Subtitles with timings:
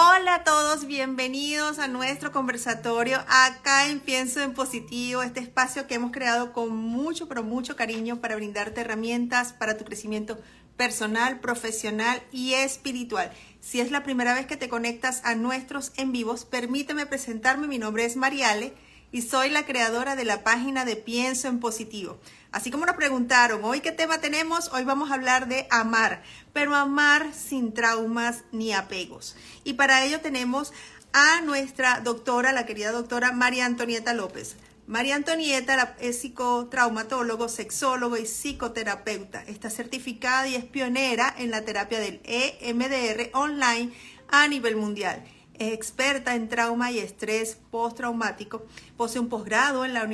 [0.00, 5.96] Hola a todos, bienvenidos a nuestro conversatorio acá en Pienso en Positivo, este espacio que
[5.96, 10.38] hemos creado con mucho, pero mucho cariño para brindarte herramientas para tu crecimiento
[10.76, 13.32] personal, profesional y espiritual.
[13.58, 17.66] Si es la primera vez que te conectas a nuestros en vivos, permíteme presentarme.
[17.66, 18.74] Mi nombre es Mariale
[19.10, 22.20] y soy la creadora de la página de Pienso en Positivo.
[22.50, 26.22] Así como nos preguntaron, hoy qué tema tenemos, hoy vamos a hablar de amar,
[26.54, 29.36] pero amar sin traumas ni apegos.
[29.64, 30.72] Y para ello tenemos
[31.12, 34.56] a nuestra doctora, la querida doctora María Antonieta López.
[34.86, 39.42] María Antonieta es psicotraumatólogo, sexólogo y psicoterapeuta.
[39.42, 43.92] Está certificada y es pionera en la terapia del EMDR online
[44.28, 45.22] a nivel mundial.
[45.58, 48.64] Es experta en trauma y estrés postraumático.
[48.96, 50.08] Posee un posgrado en la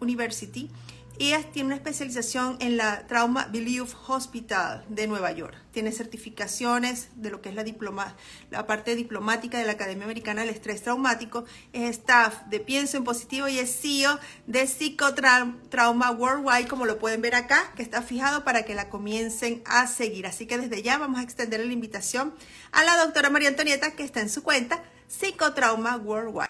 [0.00, 0.70] University
[1.18, 5.56] ella tiene una especialización en la Trauma Belief Hospital de Nueva York.
[5.70, 8.14] Tiene certificaciones de lo que es la, diploma,
[8.50, 11.44] la parte diplomática de la Academia Americana del Estrés Traumático.
[11.72, 17.22] Es staff de Pienso en Positivo y es CEO de Psicotrauma Worldwide, como lo pueden
[17.22, 20.26] ver acá, que está fijado para que la comiencen a seguir.
[20.26, 22.34] Así que desde ya vamos a extender la invitación
[22.72, 26.48] a la doctora María Antonieta, que está en su cuenta, Psicotrauma Worldwide.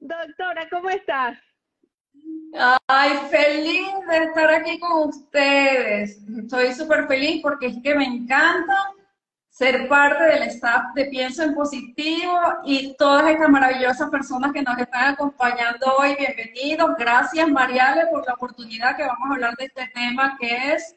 [0.00, 1.38] Doctora, ¿cómo estás?
[2.86, 6.20] Ay, feliz de estar aquí con ustedes.
[6.38, 8.92] Estoy súper feliz porque es que me encanta
[9.48, 14.78] ser parte del staff de Pienso en Positivo y todas estas maravillosas personas que nos
[14.78, 16.14] están acompañando hoy.
[16.16, 16.90] Bienvenidos.
[16.96, 20.96] Gracias, Mariale, por la oportunidad que vamos a hablar de este tema que es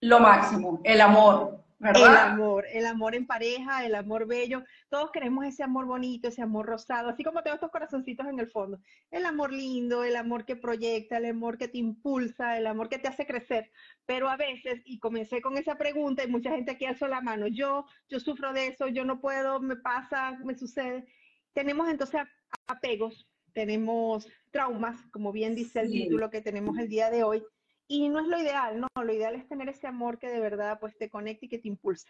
[0.00, 1.62] lo máximo, el amor.
[1.80, 4.62] El amor, el amor en pareja, el amor bello.
[4.90, 8.48] Todos queremos ese amor bonito, ese amor rosado, así como tengo estos corazoncitos en el
[8.48, 8.78] fondo.
[9.10, 12.98] El amor lindo, el amor que proyecta, el amor que te impulsa, el amor que
[12.98, 13.70] te hace crecer.
[14.04, 17.46] Pero a veces, y comencé con esa pregunta, y mucha gente aquí alzó la mano,
[17.46, 21.06] yo, yo sufro de eso, yo no puedo, me pasa, me sucede.
[21.54, 22.20] Tenemos entonces
[22.66, 27.42] apegos, tenemos traumas, como bien dice el título que tenemos el día de hoy
[27.90, 30.78] y no es lo ideal, no, lo ideal es tener ese amor que de verdad
[30.78, 32.06] pues te conecte y que te impulse.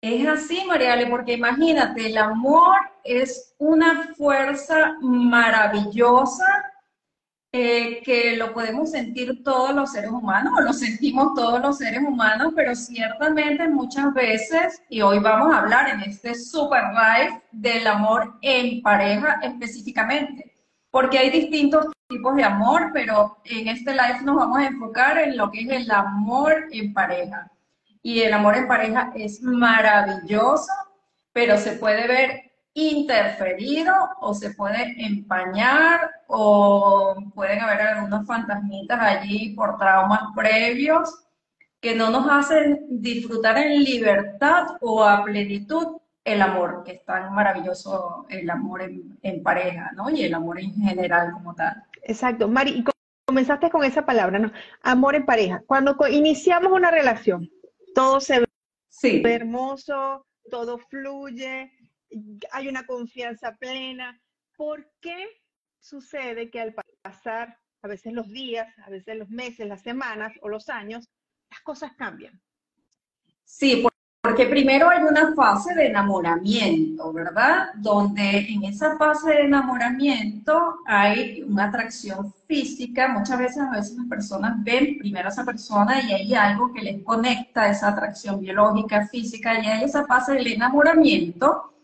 [0.00, 2.74] Es así, Mariale, porque imagínate, el amor
[3.04, 6.46] es una fuerza maravillosa
[7.52, 12.00] eh, que lo podemos sentir todos los seres humanos, o lo sentimos todos los seres
[12.00, 17.86] humanos, pero ciertamente muchas veces, y hoy vamos a hablar en este super live del
[17.86, 20.53] amor en pareja específicamente,
[20.94, 25.36] porque hay distintos tipos de amor, pero en este live nos vamos a enfocar en
[25.36, 27.50] lo que es el amor en pareja.
[28.00, 30.72] Y el amor en pareja es maravilloso,
[31.32, 39.52] pero se puede ver interferido o se puede empañar o pueden haber algunos fantasmitas allí
[39.56, 41.24] por traumas previos
[41.80, 47.34] que no nos hacen disfrutar en libertad o a plenitud el amor, que es tan
[47.34, 50.08] maravilloso el amor en, pareja, ¿no?
[50.10, 51.84] Y el amor en general como tal.
[52.02, 52.48] Exacto.
[52.48, 52.84] Mari, y
[53.26, 54.50] comenzaste con esa palabra, ¿no?
[54.82, 55.62] Amor en pareja.
[55.66, 57.50] Cuando iniciamos una relación,
[57.94, 61.70] todo se ve hermoso, todo fluye,
[62.50, 64.20] hay una confianza plena.
[64.56, 65.28] ¿Por qué
[65.78, 70.48] sucede que al pasar a veces los días, a veces los meses, las semanas o
[70.48, 71.06] los años,
[71.50, 72.40] las cosas cambian?
[73.44, 73.84] Sí,
[74.24, 77.66] porque primero hay una fase de enamoramiento, ¿verdad?
[77.74, 83.08] Donde en esa fase de enamoramiento hay una atracción física.
[83.08, 86.80] Muchas veces a veces las personas ven primero a esa persona y hay algo que
[86.80, 91.74] les conecta esa atracción biológica, física, y hay esa fase del enamoramiento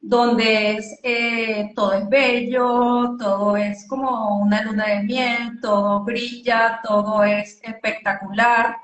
[0.00, 7.22] donde eh, todo es bello, todo es como una luna de miel, todo brilla, todo
[7.22, 8.78] es espectacular,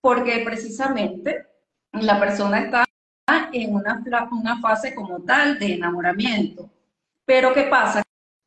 [0.00, 1.47] porque precisamente
[2.02, 2.84] la persona está
[3.52, 6.70] en una, una fase como tal de enamoramiento.
[7.24, 8.02] Pero ¿qué pasa?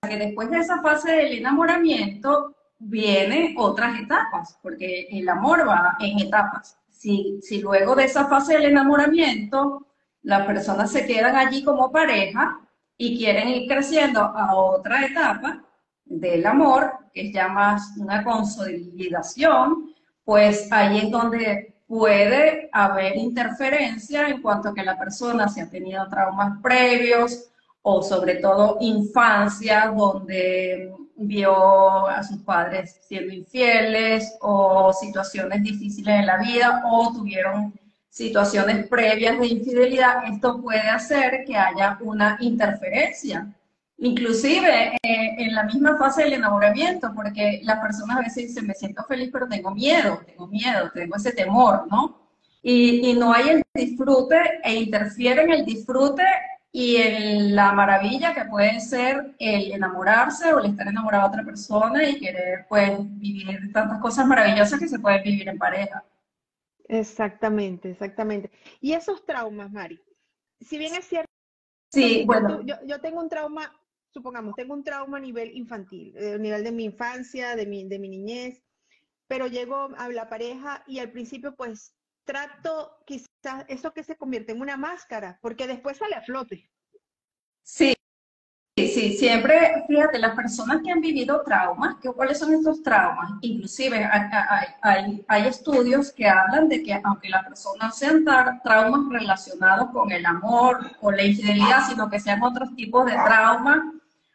[0.08, 6.20] Que después de esa fase del enamoramiento vienen otras etapas, porque el amor va en
[6.20, 6.78] etapas.
[6.90, 9.88] Si, si luego de esa fase del enamoramiento
[10.24, 12.60] las personas se quedan allí como pareja
[12.98, 15.64] y quieren ir creciendo a otra etapa
[16.06, 19.94] del amor, que es ya más una consolidación,
[20.24, 25.70] pues ahí es donde puede haber interferencia en cuanto a que la persona se ha
[25.70, 27.50] tenido traumas previos
[27.82, 36.28] o sobre todo infancia donde vio a sus padres siendo infieles o situaciones difíciles en
[36.28, 37.74] la vida o tuvieron
[38.10, 43.54] situaciones previas de infidelidad, esto puede hacer que haya una interferencia
[44.02, 48.74] inclusive eh, en la misma fase del enamoramiento, porque las personas a veces dicen, me
[48.74, 52.22] siento feliz, pero tengo miedo, tengo miedo, tengo ese temor, ¿no?
[52.64, 56.24] y, no hay el disfrute e interfiere en el disfrute
[56.72, 61.44] y en la maravilla que puede ser el enamorarse o el estar enamorado de otra
[61.44, 66.04] persona y querer pues vivir tantas cosas maravillosas que se pueden vivir en pareja.
[66.88, 68.52] Exactamente, exactamente.
[68.80, 70.00] Y esos traumas, Mari,
[70.60, 71.32] si bien es cierto,
[71.92, 72.62] sí, bueno.
[72.62, 73.74] yo, yo tengo un trauma,
[74.12, 78.00] supongamos, tengo un trauma a nivel infantil, a nivel de mi infancia, de mi, de
[78.00, 78.62] mi niñez,
[79.28, 84.52] pero llego a la pareja y al principio pues trato quizás eso que se convierte
[84.52, 86.70] en una máscara, porque después sale a flote.
[87.64, 87.94] Sí,
[88.76, 93.32] sí, siempre, fíjate, las personas que han vivido traumas, ¿cuáles son estos traumas?
[93.42, 94.04] Inclusive
[94.82, 98.26] hay, hay, estudios que hablan de que aunque las personas sean
[98.64, 103.80] traumas relacionados con el amor o la infidelidad, sino que sean otros tipos de traumas,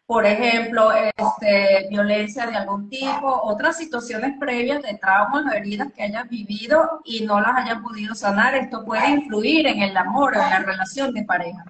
[0.07, 6.05] por ejemplo, este, violencia de algún tipo, otras situaciones previas de traumas o heridas que
[6.05, 10.43] hayan vivido y no las hayan podido sanar, esto puede influir en el amor o
[10.43, 11.65] en la relación de pareja.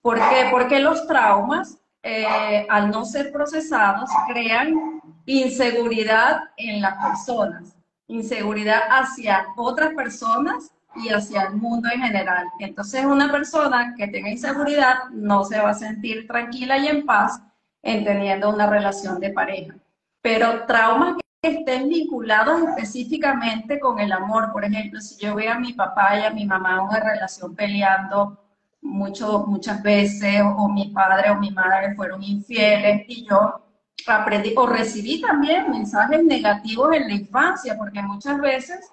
[0.00, 0.46] ¿Por qué?
[0.52, 7.74] Porque los traumas, eh, al no ser procesados, crean inseguridad en las personas,
[8.06, 12.46] inseguridad hacia otras personas y hacia el mundo en general.
[12.60, 17.40] Entonces, una persona que tenga inseguridad no se va a sentir tranquila y en paz
[17.84, 19.74] en teniendo una relación de pareja.
[20.22, 25.58] Pero traumas que estén vinculados específicamente con el amor, por ejemplo, si yo veo a
[25.58, 28.38] mi papá y a mi mamá en una relación peleando
[28.80, 33.60] mucho, muchas veces, o, mi padre o mi madre fueron infieles y yo
[34.06, 38.90] aprendí o recibí también mensajes negativos en la infancia, porque muchas veces,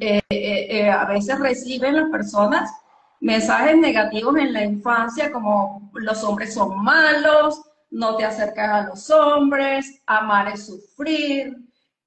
[0.00, 2.70] eh, eh, eh, a veces reciben las personas
[3.20, 9.10] mensajes negativos en la infancia como los hombres son malos, no te acercas a los
[9.10, 11.56] hombres, amar es sufrir.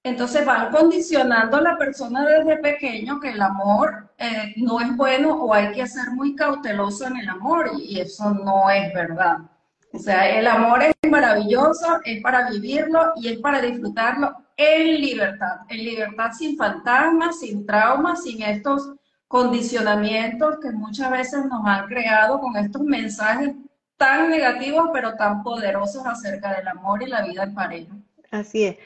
[0.01, 5.33] Entonces van condicionando a la persona desde pequeño que el amor eh, no es bueno
[5.33, 9.37] o hay que ser muy cauteloso en el amor y eso no es verdad.
[9.93, 15.61] O sea, el amor es maravilloso, es para vivirlo y es para disfrutarlo en libertad,
[15.69, 18.93] en libertad sin fantasmas, sin traumas, sin estos
[19.33, 23.55] condicionamientos que muchas veces nos han creado con estos mensajes
[23.97, 27.95] tan negativos pero tan poderosos acerca del amor y la vida en pareja.
[28.29, 28.77] Así es.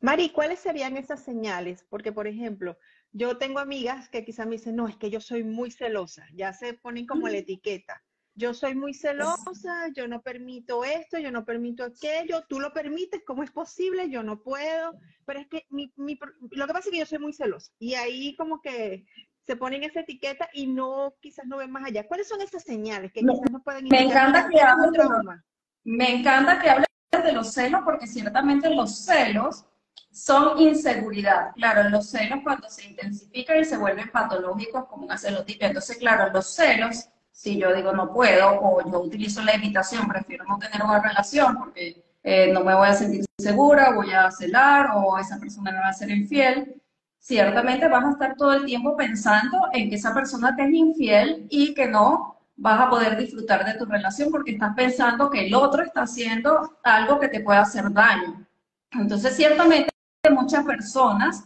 [0.00, 1.86] Mari, ¿cuáles serían esas señales?
[1.88, 2.76] Porque, por ejemplo,
[3.12, 6.52] yo tengo amigas que quizás me dicen, no, es que yo soy muy celosa, ya
[6.52, 8.02] se ponen como la etiqueta.
[8.34, 13.22] Yo soy muy celosa, yo no permito esto, yo no permito aquello, tú lo permites,
[13.24, 14.10] ¿cómo es posible?
[14.10, 14.94] Yo no puedo,
[15.26, 18.34] pero es que mi, lo que pasa es que yo soy muy celosa y ahí
[18.34, 19.04] como que
[19.46, 22.06] se ponen esa etiqueta y no, quizás no ven más allá.
[22.06, 24.98] ¿Cuáles son esas señales que quizás no pueden Me encanta que hables de
[25.84, 29.64] me encanta que hables de los celos porque ciertamente los celos
[30.12, 31.52] son inseguridad.
[31.54, 35.68] Claro, los celos cuando se intensifican y se vuelven patológicos como una celotipia.
[35.68, 40.44] Entonces, claro, los celos, si yo digo no puedo o yo utilizo la evitación, prefiero
[40.44, 44.90] no tener una relación porque eh, no me voy a sentir segura, voy a celar
[44.94, 46.79] o esa persona me va a ser infiel
[47.20, 51.46] ciertamente vas a estar todo el tiempo pensando en que esa persona te es infiel
[51.50, 55.54] y que no vas a poder disfrutar de tu relación porque estás pensando que el
[55.54, 58.46] otro está haciendo algo que te puede hacer daño.
[58.92, 59.90] Entonces, ciertamente
[60.30, 61.44] muchas personas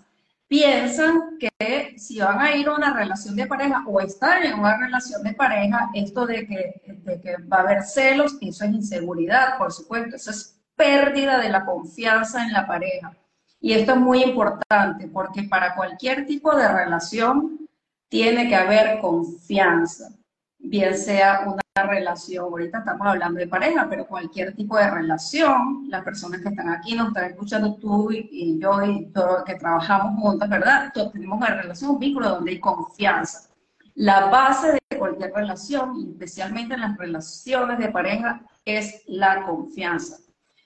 [0.49, 4.77] piensan que si van a ir a una relación de pareja o están en una
[4.79, 9.59] relación de pareja, esto de que, de que va a haber celos, eso es inseguridad,
[9.59, 13.17] por supuesto, eso es pérdida de la confianza en la pareja.
[13.65, 17.67] Y esto es muy importante porque para cualquier tipo de relación
[18.11, 20.11] tiene que haber confianza,
[20.59, 26.05] bien sea una relación, ahorita estamos hablando de pareja, pero cualquier tipo de relación, las
[26.05, 30.47] personas que están aquí nos están escuchando tú y, yo y todos que trabajamos juntos,
[30.47, 30.91] ¿verdad?
[30.93, 33.49] Todos tenemos una relación, un vínculo donde hay confianza.
[33.95, 40.19] La base de cualquier relación, especialmente en las relaciones de pareja, es la confianza.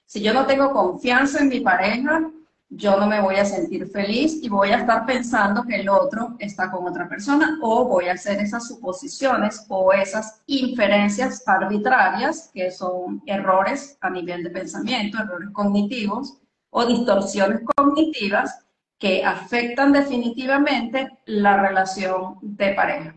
[0.05, 2.29] Si yo no tengo confianza en mi pareja,
[2.71, 6.37] yo no me voy a sentir feliz y voy a estar pensando que el otro
[6.39, 12.71] está con otra persona o voy a hacer esas suposiciones o esas inferencias arbitrarias que
[12.71, 16.39] son errores a nivel de pensamiento, errores cognitivos
[16.71, 18.67] o distorsiones cognitivas
[18.99, 23.15] que afectan definitivamente la relación de pareja.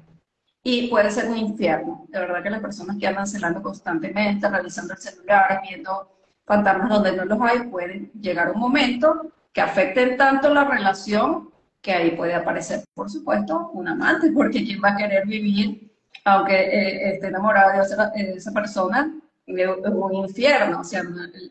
[0.63, 2.05] Y puede ser un infierno.
[2.07, 6.07] De verdad que las personas que andan celando constantemente, revisando el celular, viendo
[6.45, 11.49] fantasmas donde no los hay, pueden llegar un momento que afecten tanto la relación
[11.81, 15.91] que ahí puede aparecer, por supuesto, un amante, porque ¿quién va a querer vivir,
[16.25, 19.11] aunque eh, esté enamorado de esa, persona,
[19.47, 20.81] en un infierno?
[20.81, 21.01] O sea,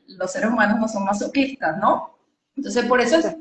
[0.07, 2.17] los seres humanos no son masoquistas, ¿no?
[2.57, 3.37] Entonces, por eso es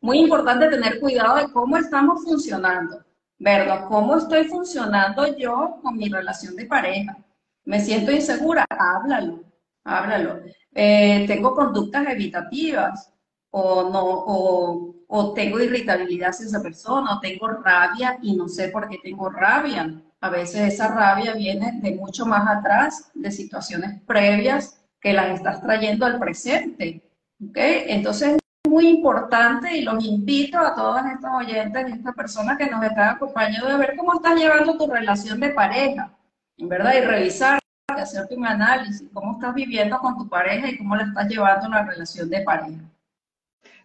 [0.00, 3.04] muy importante tener cuidado de cómo estamos funcionando.
[3.40, 7.16] verlo, cómo estoy funcionando yo con mi relación de pareja.
[7.64, 9.44] Me siento insegura, háblalo,
[9.84, 10.40] háblalo.
[10.74, 13.12] Eh, tengo conductas evitativas
[13.50, 18.68] o no, o, o tengo irritabilidad hacia esa persona, o tengo rabia y no sé
[18.68, 20.02] por qué tengo rabia.
[20.20, 25.62] A veces esa rabia viene de mucho más atrás, de situaciones previas que las estás
[25.62, 27.02] trayendo al presente.
[27.48, 27.84] ¿okay?
[27.88, 32.66] Entonces es muy importante y los invito a todos estos oyentes y estas personas que
[32.66, 36.10] nos están acompañando a ver cómo estás llevando tu relación de pareja,
[36.58, 36.94] ¿verdad?
[36.96, 41.28] Y revisar, hacerte un análisis, cómo estás viviendo con tu pareja y cómo la estás
[41.28, 42.82] llevando la relación de pareja.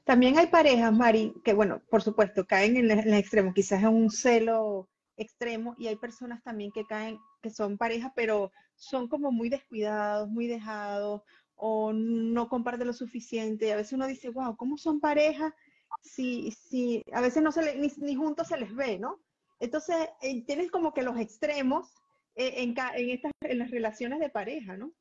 [0.03, 4.09] También hay parejas, Mari, que bueno, por supuesto, caen en el, extremo, quizás en un
[4.09, 9.47] celo extremo, y hay personas también que caen, que son parejas, pero son como muy
[9.47, 11.21] descuidados, muy dejados,
[11.55, 13.67] o no comparten lo suficiente.
[13.67, 15.53] Y a veces uno dice, wow, ¿cómo son parejas?
[16.01, 19.19] Si, si a veces no se ni, ni, juntos se les ve, ¿no?
[19.59, 21.93] Entonces, eh, tienes como que los extremos
[22.35, 22.75] eh, en,
[23.09, 24.91] estas, en las relaciones de pareja, ¿no?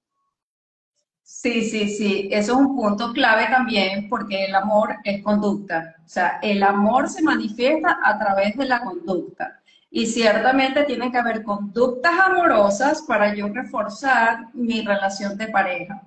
[1.24, 5.96] Sí, sí, sí, eso es un punto clave también porque el amor es conducta.
[6.04, 9.60] O sea, el amor se manifiesta a través de la conducta.
[9.90, 16.02] Y ciertamente tiene que haber conductas amorosas para yo reforzar mi relación de pareja.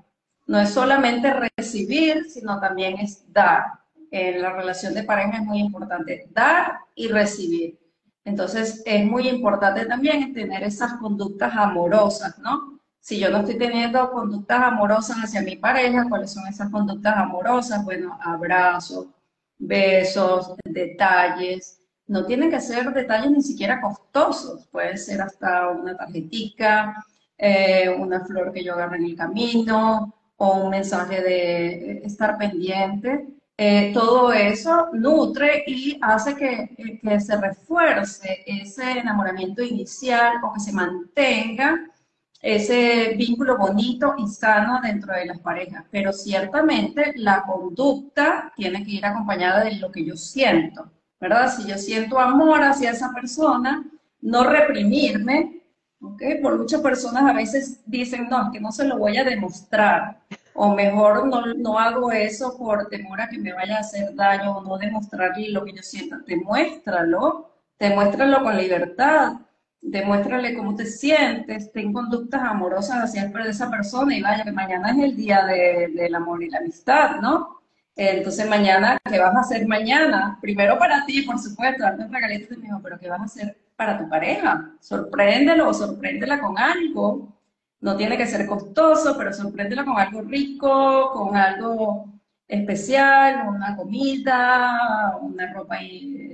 [0.47, 3.63] No es solamente recibir, sino también es dar.
[4.11, 7.79] En la relación de pareja es muy importante dar y recibir.
[8.23, 12.74] Entonces es muy importante también tener esas conductas amorosas, ¿no?
[13.05, 17.85] Si yo no estoy teniendo conductas amorosas hacia mi pareja, ¿cuáles son esas conductas amorosas?
[17.85, 19.05] Bueno, abrazos,
[19.59, 21.79] besos, detalles.
[22.07, 27.05] No tienen que ser detalles ni siquiera costosos, puede ser hasta una tarjetita,
[27.37, 33.27] eh, una flor que yo agarre en el camino o un mensaje de estar pendiente.
[33.55, 40.59] Eh, todo eso nutre y hace que, que se refuerce ese enamoramiento inicial o que
[40.59, 41.91] se mantenga
[42.45, 45.83] ese vínculo bonito y sano dentro de las parejas.
[45.89, 51.51] Pero ciertamente la conducta tiene que ir acompañada de lo que yo siento, ¿verdad?
[51.51, 53.83] Si yo siento amor hacia esa persona,
[54.21, 55.63] no reprimirme,
[55.99, 56.21] ¿ok?
[56.43, 60.19] Por muchas personas a veces dicen, no, que no se lo voy a demostrar,
[60.53, 64.57] o mejor no, no hago eso por temor a que me vaya a hacer daño
[64.57, 66.17] o no demostrarle lo que yo siento.
[66.27, 67.49] Demuéstralo,
[67.79, 69.33] demuéstralo con libertad
[69.87, 74.97] demuéstrale cómo te sientes, ten conductas amorosas hacia esa persona y vaya que mañana es
[74.97, 77.61] el día del amor y la amistad, ¿no?
[77.95, 80.37] Entonces mañana, ¿qué vas a hacer mañana?
[80.41, 83.57] Primero para ti, por supuesto, darte un regalito de hijo, pero ¿qué vas a hacer
[83.75, 84.71] para tu pareja?
[84.81, 87.33] Sorpréndelo o sorpréndela con algo.
[87.79, 92.14] No tiene que ser costoso, pero sorpréndela con algo rico, con algo
[92.47, 95.77] especial, una comida, una ropa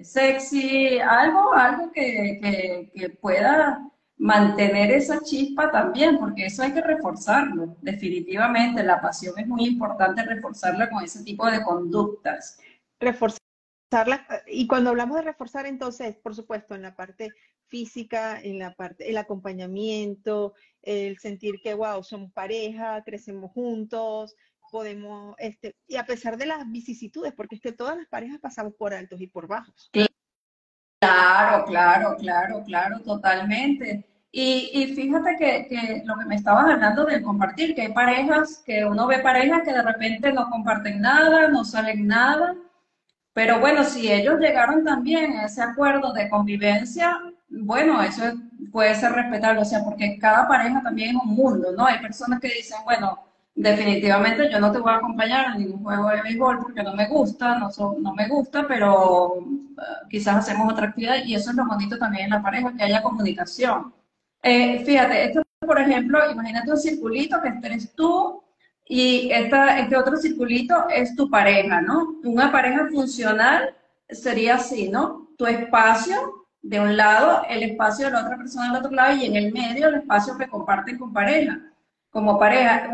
[0.04, 3.88] sexy, algo, algo que, que, pueda
[4.18, 8.84] mantener esa chispa también, porque eso hay que reforzarlo, definitivamente.
[8.84, 12.60] La pasión es muy importante reforzarla con ese tipo de conductas.
[13.00, 17.30] Reforzarla, y cuando hablamos de reforzar, entonces, por supuesto, en la parte
[17.68, 24.36] física, en la parte, el acompañamiento, el sentir que, wow, somos pareja, crecemos juntos,
[24.72, 28.74] podemos, este, y a pesar de las vicisitudes, porque es que todas las parejas pasamos
[28.74, 29.92] por altos y por bajos.
[31.00, 34.06] Claro, claro, claro, claro, totalmente.
[34.32, 38.64] Y, y fíjate que, que, lo que me estabas hablando del compartir, que hay parejas,
[38.66, 42.56] que uno ve parejas que de repente no comparten nada, no salen nada,
[43.34, 47.18] pero bueno, si ellos llegaron también a ese acuerdo de convivencia,
[47.50, 48.24] bueno, eso
[48.72, 51.86] puede ser respetable, o sea, porque cada pareja también es un mundo, ¿no?
[51.86, 53.20] Hay personas que dicen, bueno,
[53.56, 57.08] definitivamente yo no te voy a acompañar a ningún juego de béisbol porque no me
[57.08, 59.70] gusta, no, no me gusta, pero uh,
[60.10, 63.04] quizás hacemos otra actividad y eso es lo bonito también en la pareja, que haya
[63.04, 63.94] comunicación.
[64.44, 68.44] Eh, fíjate, esto por ejemplo, imagínate un circulito que eres tú
[68.86, 72.16] y esta, este otro circulito es tu pareja, ¿no?
[72.24, 73.76] Una pareja funcional
[74.10, 75.30] sería así, ¿no?
[75.38, 79.26] Tu espacio de un lado, el espacio de la otra persona del otro lado y
[79.26, 81.62] en el medio el espacio que comparten con pareja
[82.12, 82.90] como pareja.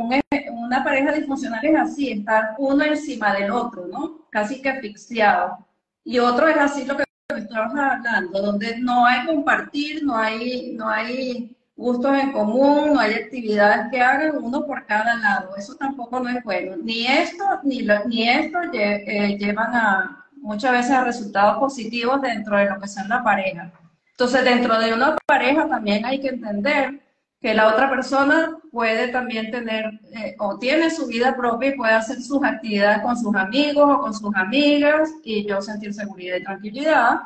[0.68, 4.28] Una pareja disfuncional es así, estar uno encima del otro, ¿no?
[4.30, 5.66] Casi que asfixiado.
[6.04, 7.04] Y otro es así lo que
[7.36, 13.14] estamos hablando, donde no hay compartir, no hay, no hay gustos en común, no hay
[13.14, 15.56] actividades que hagan uno por cada lado.
[15.56, 16.76] Eso tampoco no es bueno.
[16.78, 22.70] Ni esto, ni, ni esto eh, llevan a muchas veces a resultados positivos dentro de
[22.70, 23.72] lo que son la pareja.
[24.12, 27.07] Entonces, dentro de una pareja también hay que entender
[27.40, 31.94] que la otra persona puede también tener eh, o tiene su vida propia y puede
[31.94, 36.44] hacer sus actividades con sus amigos o con sus amigas y yo sentir seguridad y
[36.44, 37.22] tranquilidad.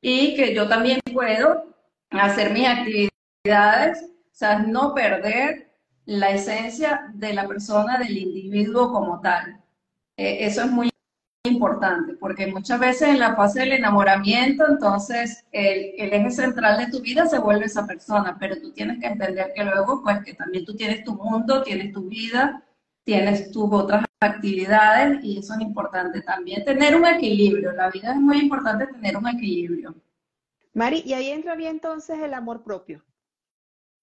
[0.00, 1.74] y que yo también puedo
[2.10, 5.70] hacer mis actividades, o sea, no perder
[6.04, 9.60] la esencia de la persona, del individuo como tal.
[10.16, 10.90] Eh, eso es muy
[11.46, 16.90] importante, porque muchas veces en la fase del enamoramiento, entonces el, el, eje central de
[16.90, 20.34] tu vida se vuelve esa persona, pero tú tienes que entender que luego, pues que
[20.34, 22.62] también tú tienes tu mundo, tienes tu vida,
[23.04, 28.20] tienes tus otras actividades y eso es importante también, tener un equilibrio, la vida es
[28.20, 29.94] muy importante tener un equilibrio.
[30.74, 33.02] Mari, y ahí entraría entonces el amor propio.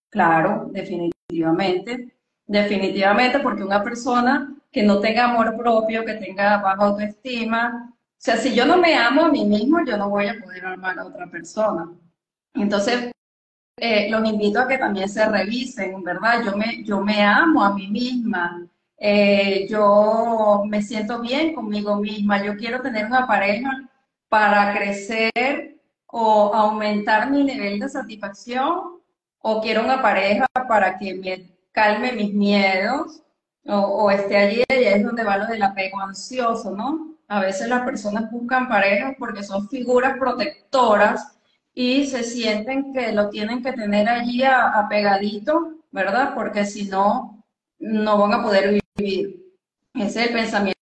[0.09, 2.15] Claro, definitivamente,
[2.47, 7.93] definitivamente, porque una persona que no tenga amor propio, que tenga baja autoestima.
[7.93, 10.65] O sea, si yo no me amo a mí mismo, yo no voy a poder
[10.65, 11.89] amar a otra persona.
[12.55, 13.11] Entonces,
[13.77, 16.43] eh, los invito a que también se revisen, ¿verdad?
[16.43, 22.43] Yo me, yo me amo a mí misma, eh, yo me siento bien conmigo misma,
[22.43, 23.89] yo quiero tener una pareja
[24.29, 25.77] para crecer
[26.07, 29.01] o aumentar mi nivel de satisfacción,
[29.39, 33.23] o quiero una pareja para que me calme mis miedos,
[33.67, 37.15] o, esté allí, y es donde va lo del apego ansioso, ¿no?
[37.27, 41.37] A veces las personas buscan parejas porque son figuras protectoras
[41.73, 46.33] y se sienten que lo tienen que tener allí apegadito, ¿verdad?
[46.35, 47.43] Porque si no,
[47.79, 49.43] no van a poder vivir.
[49.95, 50.77] Ese es el pensamiento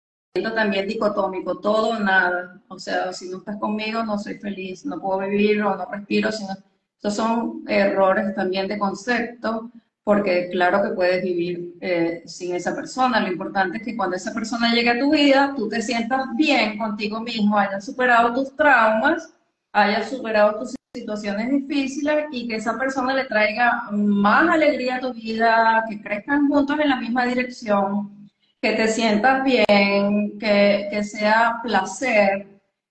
[0.55, 2.63] también dicotómico, todo o nada.
[2.69, 6.31] O sea, si no estás conmigo, no soy feliz, no puedo vivir o no respiro.
[6.33, 6.55] Sino...
[6.99, 9.71] Estos son errores también de concepto
[10.09, 13.21] porque claro que puedes vivir eh, sin esa persona.
[13.21, 16.79] Lo importante es que cuando esa persona llegue a tu vida, tú te sientas bien
[16.79, 19.35] contigo mismo, hayas superado tus traumas,
[19.71, 25.13] hayas superado tus situaciones difíciles y que esa persona le traiga más alegría a tu
[25.13, 28.31] vida, que crezcan juntos en la misma dirección,
[28.63, 32.47] que te sientas bien, que, que sea placer,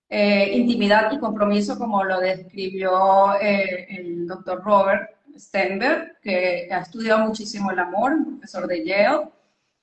[0.08, 7.26] eh, intimidad y compromiso como lo describió eh, el doctor Robert Stenberg, que ha estudiado
[7.26, 9.28] muchísimo el amor, un profesor de Yale,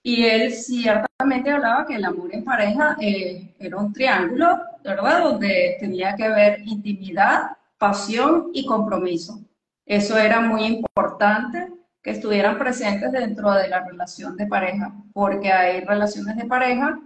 [0.04, 5.24] y él ciertamente hablaba que el amor en pareja eh, era un triángulo, ¿verdad?
[5.24, 9.40] Donde tenía que haber intimidad, pasión y compromiso.
[9.86, 11.70] Eso era muy importante
[12.04, 17.00] que estuvieran presentes dentro de la relación de pareja, porque hay relaciones de pareja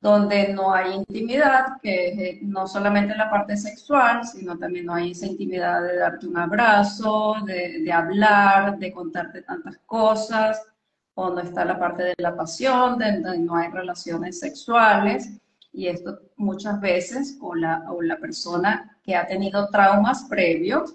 [0.00, 5.12] donde no hay intimidad, que eh, no solamente la parte sexual, sino también no hay
[5.12, 10.62] esa intimidad de darte un abrazo, de, hablar, de contarte tantas cosas,
[11.14, 15.30] o está la parte de la pasión, donde no hay relaciones sexuales,
[15.72, 20.94] y esto muchas veces, o la, o la persona que ha tenido traumas previos,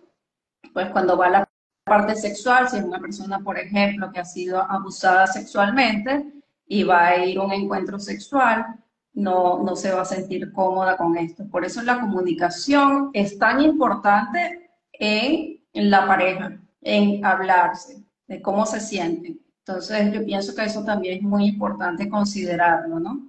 [0.73, 1.49] pues cuando va a la
[1.83, 6.25] parte sexual, si es una persona, por ejemplo, que ha sido abusada sexualmente
[6.67, 8.65] y va a ir a un encuentro sexual,
[9.13, 11.47] no, no se va a sentir cómoda con esto.
[11.49, 18.79] Por eso la comunicación es tan importante en, la pareja, en hablarse, de cómo se
[18.79, 19.39] sienten.
[19.59, 23.27] Entonces yo pienso que eso también es muy importante considerarlo, ¿no?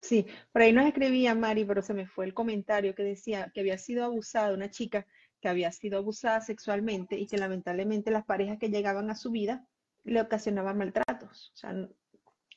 [0.00, 3.60] Sí, por ahí nos escribía Mari, pero se me fue el comentario que decía que
[3.60, 5.06] había sido abusada una chica
[5.40, 9.66] que había sido abusada sexualmente y que lamentablemente las parejas que llegaban a su vida
[10.04, 11.52] le ocasionaban maltratos.
[11.54, 11.88] O sea,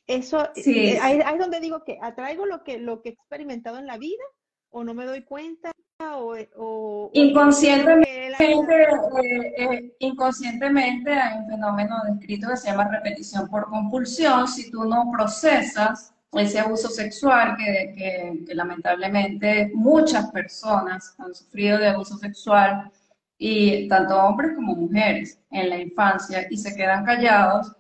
[0.08, 0.90] eso, sí.
[0.90, 3.98] Eh, ahí, es donde digo que atraigo lo que, lo que he experimentado en la
[3.98, 4.24] vida
[4.70, 12.50] o no me doy cuenta o, o inconscientemente, eh, eh, inconscientemente hay un fenómeno descrito
[12.50, 14.48] que se llama repetición por compulsión.
[14.48, 21.78] Si tú no procesas ese abuso sexual que, que, que lamentablemente muchas personas han sufrido
[21.78, 22.92] de abuso sexual
[23.38, 27.74] y tanto hombres como mujeres en la infancia y se quedan callados,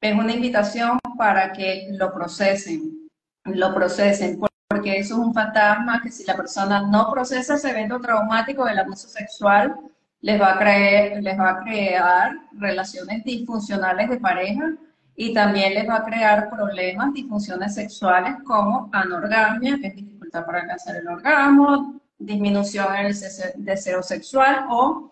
[0.00, 3.08] es una invitación para que lo procesen,
[3.44, 8.00] lo procesen, porque eso es un fantasma que si la persona no procesa ese evento
[8.00, 9.72] traumático del abuso sexual,
[10.20, 14.72] les va a, creer, les va a crear relaciones disfuncionales de pareja
[15.14, 20.62] y también les va a crear problemas, disfunciones sexuales como anorgasmia, que es dificultad para
[20.62, 23.14] alcanzar el orgasmo, disminución en el
[23.58, 25.11] deseo sexual o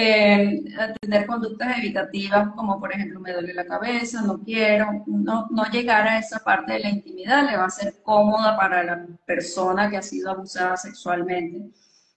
[0.00, 0.62] eh,
[1.00, 6.06] tener conductas evitativas como por ejemplo me duele la cabeza, no quiero, no, no llegar
[6.06, 9.96] a esa parte de la intimidad le va a ser cómoda para la persona que
[9.96, 11.70] ha sido abusada sexualmente.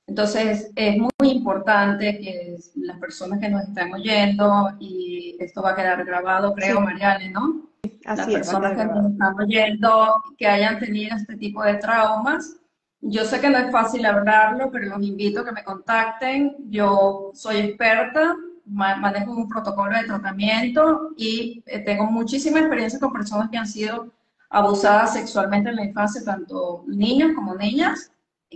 [0.05, 5.75] Entonces es muy importante que las personas que nos están oyendo, y esto va a
[5.75, 7.71] quedar grabado creo, Mariale, ¿no?
[8.03, 12.57] las personas que nos están oyendo, que hayan tenido este tipo de traumas,
[13.01, 16.55] yo sé que no es fácil hablarlo, pero los invito a que me contacten.
[16.69, 18.35] Yo soy experta,
[18.65, 24.13] manejo un protocolo de tratamiento y eh, tengo muchísima experiencia con personas que han sido
[24.49, 28.11] abusadas sexualmente en la infancia, tanto niños como niñas,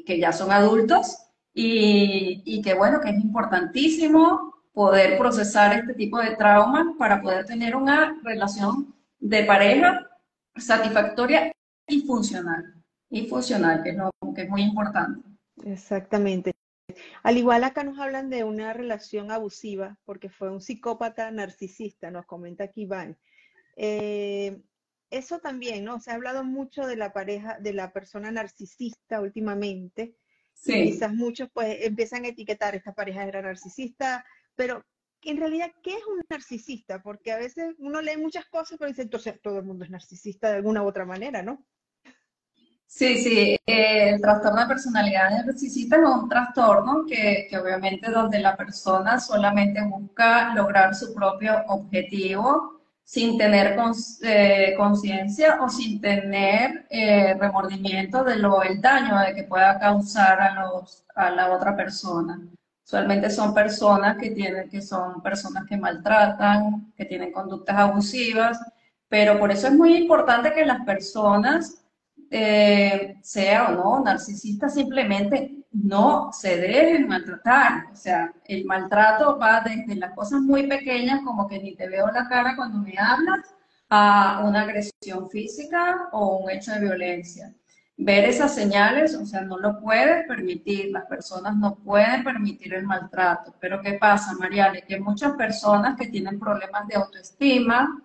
[0.05, 1.17] que ya son adultos,
[1.53, 7.45] y, y que bueno, que es importantísimo poder procesar este tipo de traumas para poder
[7.45, 10.05] tener una relación de pareja
[10.57, 11.51] satisfactoria
[11.87, 12.74] y funcional.
[13.15, 13.97] Y funcional, que es,
[14.35, 15.25] que es muy importante.
[15.63, 16.53] Exactamente.
[17.23, 22.25] Al igual acá nos hablan de una relación abusiva, porque fue un psicópata narcisista, nos
[22.25, 23.17] comenta aquí Iván.
[23.77, 24.61] Eh,
[25.09, 26.01] eso también, ¿no?
[26.01, 30.15] Se ha hablado mucho de la pareja, de la persona narcisista últimamente.
[30.53, 30.85] Sí.
[30.85, 34.25] quizás muchos pues empiezan a etiquetar, esta pareja era narcisista,
[34.55, 34.85] pero
[35.21, 37.01] en realidad, ¿qué es un narcisista?
[37.01, 40.49] Porque a veces uno lee muchas cosas, pero dice, entonces todo el mundo es narcisista
[40.49, 41.65] de alguna u otra manera, ¿no?
[42.97, 48.39] Sí, sí, eh, el trastorno de personalidad narcisista es un trastorno que, que, obviamente donde
[48.39, 53.77] la persona solamente busca lograr su propio objetivo sin tener
[54.23, 60.39] eh, conciencia o sin tener eh, remordimiento de lo el daño de que pueda causar
[60.39, 62.39] a, los, a la otra persona.
[62.85, 68.57] Usualmente son personas que, tienen, que son personas que maltratan, que tienen conductas abusivas,
[69.09, 71.84] pero por eso es muy importante que las personas,
[72.31, 77.87] eh, sea o no narcisistas, simplemente no se dejen maltratar.
[77.91, 82.07] O sea, el maltrato va desde las cosas muy pequeñas, como que ni te veo
[82.07, 83.53] la cara cuando me hablas,
[83.89, 87.53] a una agresión física o un hecho de violencia
[87.97, 92.85] ver esas señales, o sea, no lo puedes permitir, las personas no pueden permitir el
[92.85, 93.53] maltrato.
[93.59, 94.83] Pero ¿qué pasa, Mariale?
[94.83, 98.01] Que muchas personas que tienen problemas de autoestima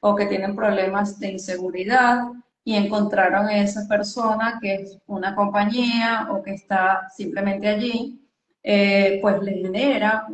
[0.00, 2.24] o que tienen problemas de inseguridad
[2.64, 8.20] y encontraron a esa persona que es una compañía o que está simplemente allí,
[8.62, 10.26] eh, pues le genera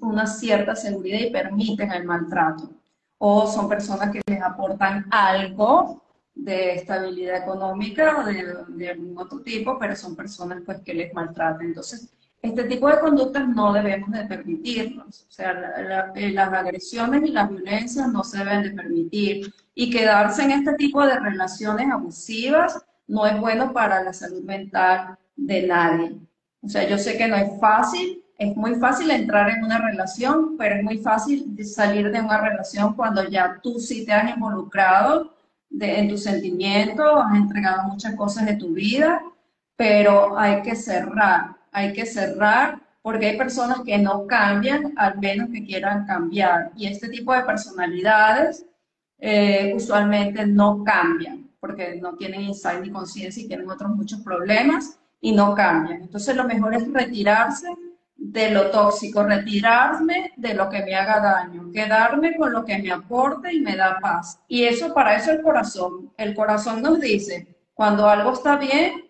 [0.00, 2.70] una cierta seguridad y permiten el maltrato.
[3.18, 9.78] O son personas que les aportan algo de estabilidad económica o de, algún otro tipo,
[9.78, 11.66] pero son personas pues que les maltratan.
[11.66, 12.12] Entonces,
[12.46, 15.26] este tipo de conductas no debemos de permitirnos.
[15.28, 19.54] O sea, eh, las agresiones y las violencias no se deben de permitir.
[19.74, 25.16] Y quedarse en este tipo de relaciones abusivas no es bueno para la salud mental
[25.36, 26.16] de nadie.
[26.62, 30.56] O sea, yo sé que no es fácil, es muy fácil entrar en una relación,
[30.58, 35.34] pero es muy fácil salir de una relación cuando ya tú sí te has involucrado
[35.78, 39.22] en tus sentimientos, has entregado muchas cosas de tu vida,
[39.76, 45.50] pero hay que cerrar, hay que cerrar porque hay personas que no cambian, al menos
[45.52, 46.72] que quieran cambiar.
[46.74, 48.64] Y este tipo de personalidades
[49.18, 54.98] eh, usualmente no cambian, porque no tienen insight ni conciencia y tienen otros muchos problemas
[55.20, 56.00] y no cambian.
[56.00, 57.68] Entonces lo mejor es retirarse
[58.16, 62.90] de lo tóxico, retirarme de lo que me haga daño, quedarme con lo que me
[62.90, 64.40] aporte y me da paz.
[64.48, 66.10] Y eso para eso el corazón.
[66.16, 69.04] El corazón nos dice, cuando algo está bien,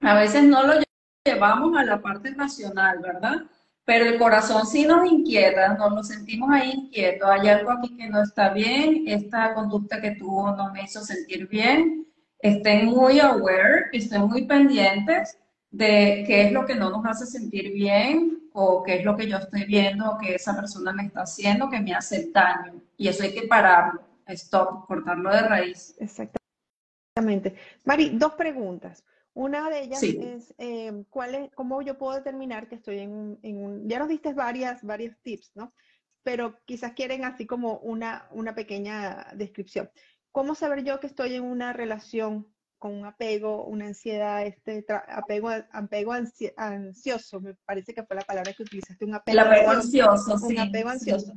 [0.00, 0.83] a veces no lo
[1.24, 3.44] llevamos a la parte racional, ¿verdad?
[3.84, 7.26] Pero el corazón sí nos inquieta, nos lo sentimos ahí inquieto.
[7.26, 11.48] Hay algo aquí que no está bien, esta conducta que tuvo no me hizo sentir
[11.48, 12.06] bien.
[12.38, 15.38] Estén muy aware, estén muy pendientes
[15.70, 19.28] de qué es lo que no nos hace sentir bien, o qué es lo que
[19.28, 22.80] yo estoy viendo que esa persona me está haciendo que me hace daño.
[22.96, 25.96] Y eso hay que pararlo, stop, cortarlo de raíz.
[25.98, 27.56] Exactamente.
[27.84, 29.02] Mari, dos preguntas.
[29.34, 33.38] Una de ellas es, eh, ¿cuál es, ¿cómo yo puedo determinar que estoy en un,
[33.42, 35.74] en un, ya nos diste varias, varios tips, ¿no?
[36.22, 39.90] Pero quizás quieren así como una, una pequeña descripción.
[40.30, 42.46] ¿Cómo saber yo que estoy en una relación
[42.78, 48.52] con un apego, una ansiedad, este apego, apego ansioso, me parece que fue la palabra
[48.52, 50.54] que utilizaste, un apego, el apego ansioso, sí.
[50.54, 51.32] Un apego ansioso.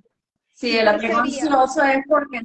[0.54, 2.42] Sí, el apego ansioso es porque,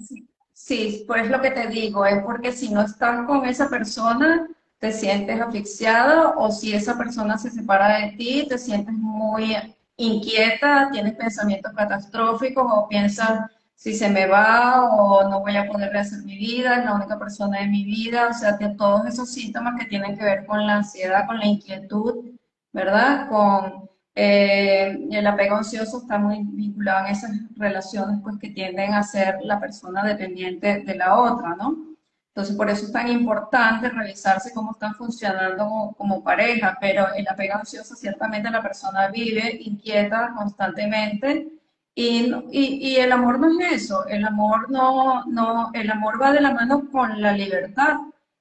[0.53, 4.49] sí, pues lo que te digo, es porque si no estás con esa persona,
[4.83, 9.55] te sientes asfixiada o si esa persona se separa de ti, te sientes muy
[9.97, 15.93] inquieta, tienes pensamientos catastróficos o piensas si se me va o no voy a poder
[15.93, 19.33] rehacer mi vida, es la única persona de mi vida, o sea, que todos esos
[19.33, 22.33] síntomas que tienen que ver con la ansiedad, con la inquietud,
[22.73, 23.29] ¿verdad?
[23.29, 29.05] Con eh, el apego ansioso está muy vinculado en esas relaciones pues que tienden a
[29.05, 31.92] ser la persona dependiente de la otra, ¿no?
[32.35, 37.57] Entonces, por eso es tan importante revisarse cómo están funcionando como, pareja, pero el apego
[37.57, 41.49] ansioso ciertamente la persona vive inquieta constantemente,
[41.95, 46.41] y, y, el amor no es eso, el amor no, no, el amor va de
[46.41, 47.99] la mano con la libertad.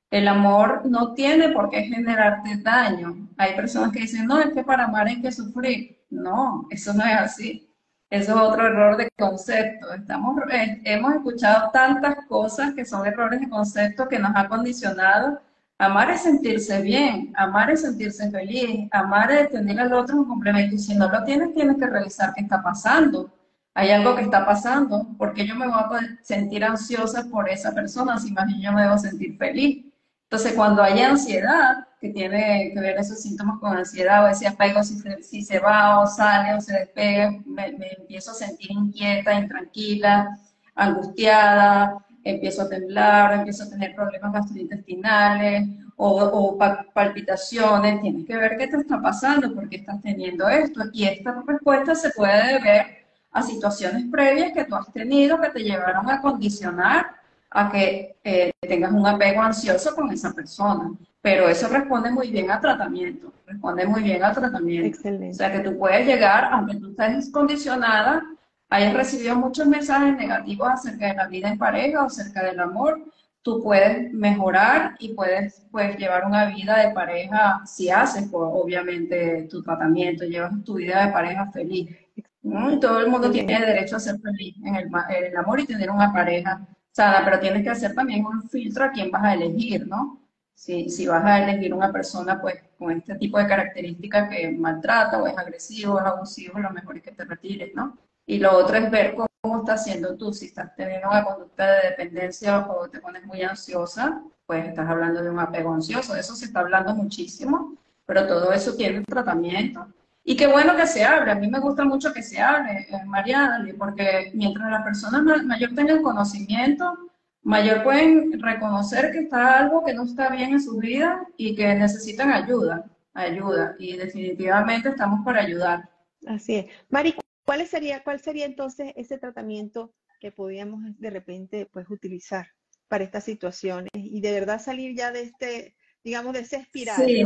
[0.10, 3.30] El amor no tiene por qué generarte daño.
[3.38, 6.06] Hay personas que dicen, no, es que para amar hay que sufrir.
[6.10, 7.71] No, eso no es así.
[8.12, 9.88] Eso es otro error de concepto.
[9.96, 15.42] Eh, hemos escuchado tantas cosas que son errores de concepto que nos ha condicionado
[15.82, 20.76] Amar es sentirse bien, amar es sentirse feliz, amar es tener al otro un complemento.
[20.76, 23.32] Y si no lo tienes, tienes que revisar qué está pasando.
[23.74, 28.20] Hay algo que está pasando, porque yo me voy a sentir ansiosa por esa persona,
[28.20, 29.84] si más yo me debo sentir feliz.
[30.32, 34.82] Entonces, cuando hay ansiedad, que tiene que ver esos síntomas con ansiedad o ese apego,
[34.82, 38.72] si se, si se va o sale o se despega, me, me empiezo a sentir
[38.72, 40.30] inquieta, intranquila,
[40.74, 45.68] angustiada, empiezo a temblar, empiezo a tener problemas gastrointestinales
[45.98, 46.58] o,
[46.94, 50.80] palpitaciones, tienes que ver qué te está pasando, por qué estás teniendo esto.
[50.94, 52.86] Y esta respuesta se puede deber
[53.34, 57.21] a situaciones previas que tú has tenido que te llevaron a condicionar
[57.52, 60.92] a que eh, tengas un apego ansioso con esa persona.
[61.22, 64.88] Pero eso responde muy bien al tratamiento, responde muy bien al tratamiento.
[64.88, 65.30] Excelente.
[65.30, 68.24] O sea que tú puedes llegar, aunque tú estés condicionada
[68.72, 73.04] hayas recibido muchos mensajes negativos acerca de la vida en pareja o acerca del amor,
[73.42, 79.48] tú puedes mejorar y puedes, puedes llevar una vida de pareja si haces, pues, obviamente,
[79.50, 81.90] tu tratamiento, llevas tu vida de pareja feliz.
[82.16, 85.66] Y todo el mundo tiene derecho a ser feliz en el, en el amor y
[85.66, 89.34] tener una pareja sana, pero tienes que hacer también un filtro a quién vas a
[89.34, 90.22] elegir, ¿no?
[90.54, 95.22] Si, si vas a elegir una persona pues con este tipo de características que maltrata
[95.22, 97.98] o es agresivo o es abusivo, lo mejor es que te retires, ¿no?
[98.26, 99.28] Y lo otro es ver cómo,
[99.60, 100.32] estás haciendo tú.
[100.34, 105.22] Si estás teniendo una conducta de dependencia o te pones muy ansiosa, pues estás hablando
[105.24, 106.16] de un apego ansioso.
[106.16, 107.76] Eso se está hablando muchísimo,
[108.06, 109.88] pero todo eso tiene un tratamiento.
[110.24, 111.32] Y qué bueno que se hable.
[111.32, 115.74] A mí me gusta mucho que se hable, eh, Mariana, porque mientras las personas mayor
[115.74, 117.10] tengan conocimiento,
[117.42, 121.74] mayor pueden reconocer que está algo que no está bien en su vida y que
[121.74, 123.76] necesitan ayuda, ayuda.
[123.80, 125.90] Y definitivamente estamos para ayudar.
[126.28, 126.66] Así es.
[126.90, 132.48] Mari, ¿Cuál sería, ¿Cuál sería entonces ese tratamiento que podríamos de repente pues utilizar
[132.88, 136.96] para estas situaciones y de verdad salir ya de este, digamos, de ese espiral?
[136.96, 137.26] Sí,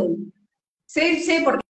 [0.85, 1.65] sí, sí porque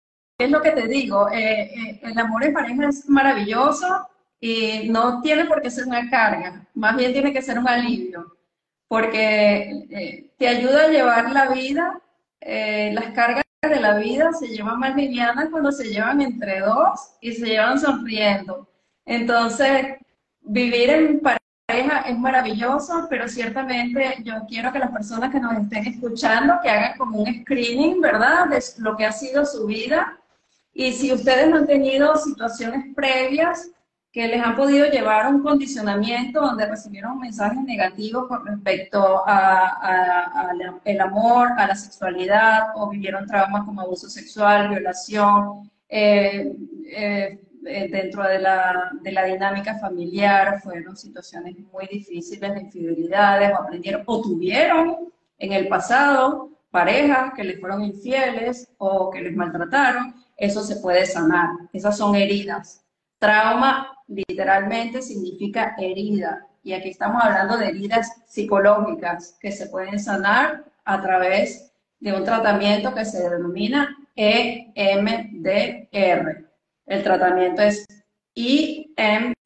[0.44, 4.08] es lo que te digo, eh, eh, el amor en pareja es maravilloso
[4.40, 8.36] y no tiene por qué ser una carga, más bien tiene que ser un alivio,
[8.88, 12.00] porque eh, te ayuda a llevar la vida,
[12.40, 17.32] las cargas de la vida se llevan más livianas cuando se llevan entre dos y
[17.32, 18.66] se llevan sonriendo.
[19.04, 19.98] Entonces,
[20.40, 25.86] vivir en pareja es maravilloso, pero ciertamente yo quiero que las personas que nos estén
[25.86, 30.19] escuchando, que hagan como un screening, ¿verdad?, de lo que ha sido su vida.
[30.72, 33.70] Y si ustedes no han tenido situaciones previas
[34.12, 41.00] que les han podido llevar a un condicionamiento donde recibieron mensajes negativos con respecto al
[41.00, 46.56] amor, a la sexualidad, o vivieron traumas como abuso sexual, violación, eh,
[46.86, 53.52] eh, eh, dentro de la, de la, dinámica familiar, fueron situaciones muy difíciles de infidelidades,
[53.52, 59.36] o aprendieron, o tuvieron en el pasado parejas que les fueron infieles o que les
[59.36, 61.50] maltrataron, eso se puede sanar.
[61.72, 62.84] Esas son heridas.
[63.18, 66.46] Trauma literalmente significa herida.
[66.64, 72.24] Y aquí estamos hablando de heridas psicológicas que se pueden sanar a través de un
[72.24, 74.74] tratamiento que se denomina EMDR.
[76.86, 77.86] El tratamiento es
[78.34, 79.36] EMDR,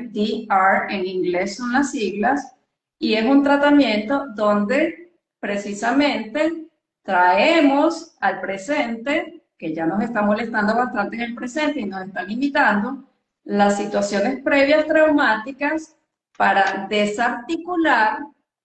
[0.90, 2.54] en inglés son las siglas,
[2.98, 6.68] y es un tratamiento donde precisamente
[7.02, 12.22] traemos al presente, que ya nos está molestando bastante en el presente y nos está
[12.22, 13.04] limitando,
[13.44, 15.96] las situaciones previas traumáticas
[16.36, 18.18] para desarticular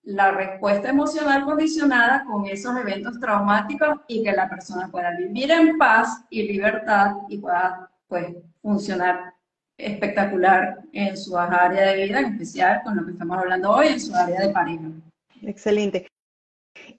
[0.03, 5.77] la respuesta emocional condicionada con esos eventos traumáticos y que la persona pueda vivir en
[5.77, 9.33] paz y libertad y pueda pues, funcionar
[9.77, 13.99] espectacular en su área de vida, en especial con lo que estamos hablando hoy, en
[13.99, 14.89] su área de pareja.
[15.41, 16.07] Excelente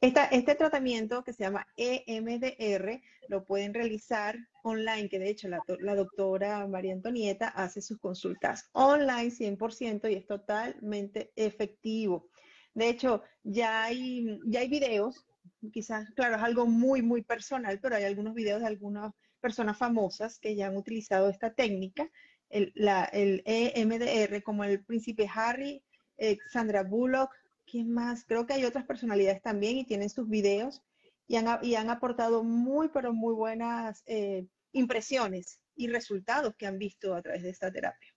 [0.00, 6.66] este tratamiento que se llama EMDR lo pueden realizar online, que de hecho la, doctora
[6.66, 12.28] María Antonieta hace sus consultas online 100% y es totalmente efectivo.
[12.72, 15.26] De hecho, ya hay, ya hay videos,
[15.72, 20.38] quizás, claro, es algo muy, muy personal, pero hay algunos videos de algunas personas famosas
[20.38, 22.08] que ya han utilizado esta técnica,
[22.48, 22.72] el,
[23.12, 25.82] el EMDR, como el príncipe Harry,
[26.16, 27.30] eh, Sandra Bullock,
[27.70, 28.24] ¿Quién más?
[28.26, 30.82] Creo que hay otras personalidades también y tienen sus videos
[31.28, 36.78] y han, y han aportado muy, pero muy buenas eh, impresiones y resultados que han
[36.78, 38.08] visto a través de esta terapia.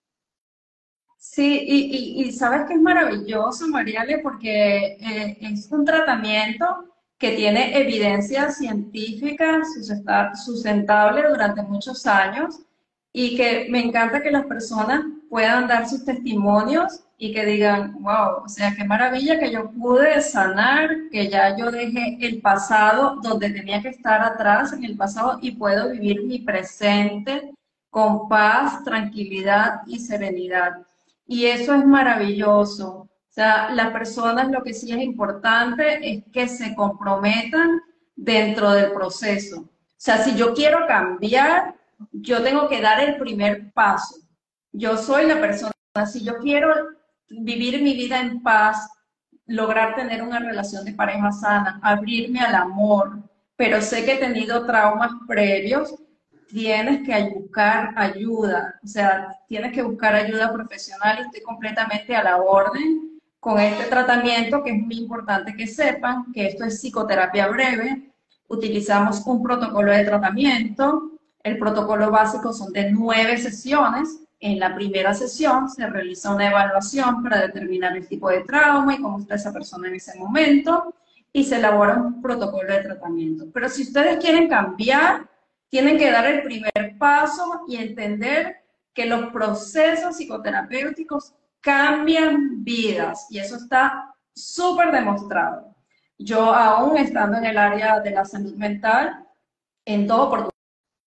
[1.16, 6.66] Sí, y, sabes que es maravilloso, Mariale, porque eh, es un tratamiento
[7.16, 9.62] que tiene evidencia científica
[10.34, 12.60] sustentable durante muchos años
[13.10, 18.44] y que me encanta que las personas puedan dar sus testimonios y que digan, wow,
[18.44, 23.48] o sea, qué maravilla que yo pude sanar, que ya yo dejé el pasado donde
[23.48, 27.50] tenía que estar atrás en el pasado y puedo vivir mi presente
[27.88, 30.82] con paz, tranquilidad y serenidad.
[31.26, 32.90] Y eso es maravilloso.
[32.90, 37.80] O sea, las personas lo que sí es importante es que se comprometan
[38.14, 39.60] dentro del proceso.
[39.60, 41.74] O sea, si yo quiero cambiar,
[42.12, 44.16] yo tengo que dar el primer paso.
[44.72, 45.72] Yo soy la persona,
[46.04, 46.93] si yo quiero
[47.28, 48.88] vivir mi vida en paz,
[49.46, 53.22] lograr tener una relación de pareja sana, abrirme al amor,
[53.56, 55.94] pero sé que he tenido traumas previos,
[56.48, 62.36] tienes que buscar ayuda, o sea, tienes que buscar ayuda profesional estoy completamente a la
[62.36, 68.12] orden con este tratamiento que es muy importante que sepan que esto es psicoterapia breve,
[68.48, 71.10] utilizamos un protocolo de tratamiento,
[71.42, 77.22] el protocolo básico son de nueve sesiones, en la primera sesión se realiza una evaluación
[77.22, 80.94] para determinar el tipo de trauma y cómo está esa persona en ese momento
[81.32, 83.46] y se elabora un protocolo de tratamiento.
[83.54, 85.26] Pero si ustedes quieren cambiar,
[85.70, 88.56] tienen que dar el primer paso y entender
[88.92, 95.74] que los procesos psicoterapéuticos cambian vidas y eso está súper demostrado.
[96.18, 99.26] Yo aún estando en el área de la salud mental,
[99.86, 100.28] en dos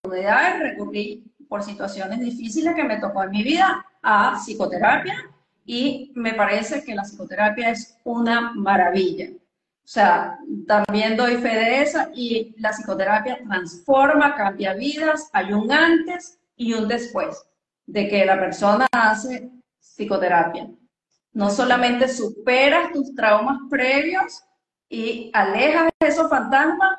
[0.03, 5.15] oportunidades recurrí por situaciones difíciles que me tocó en mi vida a psicoterapia
[5.65, 9.29] y me parece que la psicoterapia es una maravilla.
[9.87, 15.71] O sea, también doy fe de esa y la psicoterapia transforma, cambia vidas, hay un
[15.71, 17.45] antes y un después
[17.85, 20.69] de que la persona hace psicoterapia.
[21.31, 24.43] No solamente superas tus traumas previos
[24.89, 26.97] y alejas esos fantasmas,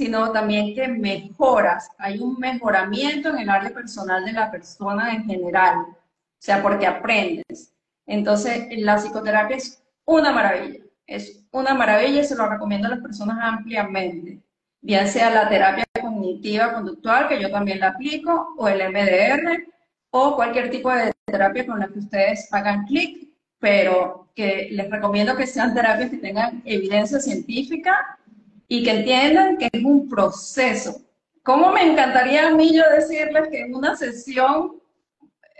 [0.00, 5.26] sino también que mejoras, hay un mejoramiento en el área personal de la persona en
[5.26, 5.96] general, o
[6.38, 7.74] sea, porque aprendes.
[8.06, 13.00] Entonces, la psicoterapia es una maravilla, es una maravilla y se lo recomiendo a las
[13.00, 14.40] personas ampliamente,
[14.80, 19.66] bien sea la terapia cognitiva conductual, que yo también la aplico, o el MDR,
[20.12, 25.36] o cualquier tipo de terapia con la que ustedes hagan clic, pero que les recomiendo
[25.36, 28.18] que sean terapias que tengan evidencia científica
[28.70, 31.02] y que entiendan que es un proceso.
[31.42, 34.80] ¿Cómo me encantaría a mí yo decirles que en una sesión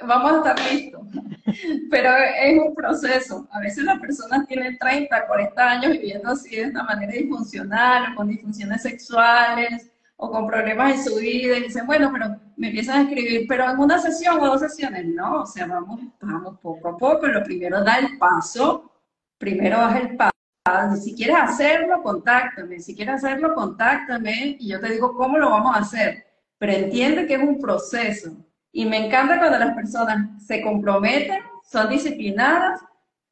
[0.07, 1.03] vamos a estar listos?
[1.91, 2.09] Pero
[2.41, 3.49] es un proceso.
[3.51, 8.29] A veces las personas tienen 30, 40 años viviendo así de esta manera disfuncional con
[8.29, 13.03] disfunciones sexuales o con problemas en su vida y dicen, bueno, pero me empiezan a
[13.09, 16.97] escribir, pero en una sesión o dos sesiones, no, o sea, vamos, vamos poco a
[16.97, 17.27] poco.
[17.27, 18.93] Lo primero da el paso,
[19.37, 20.30] primero das el paso
[21.01, 22.81] si quieres hacerlo, contáctame.
[22.81, 26.27] Si quieres hacerlo, contáctame y yo te digo cómo lo vamos a hacer.
[26.59, 28.37] Pero entiende que es un proceso.
[28.73, 32.81] Y me encanta cuando las personas se comprometen, son disciplinadas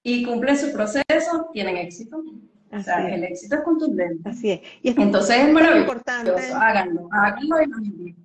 [0.02, 2.22] y cumplen su proceso, tienen éxito.
[2.72, 4.28] o sea, el éxito es contundente.
[4.28, 4.60] Así es.
[4.82, 5.92] Y Entonces es maravilloso.
[5.92, 6.52] Importante.
[6.52, 8.22] Háganlo, háganlo y lo invito.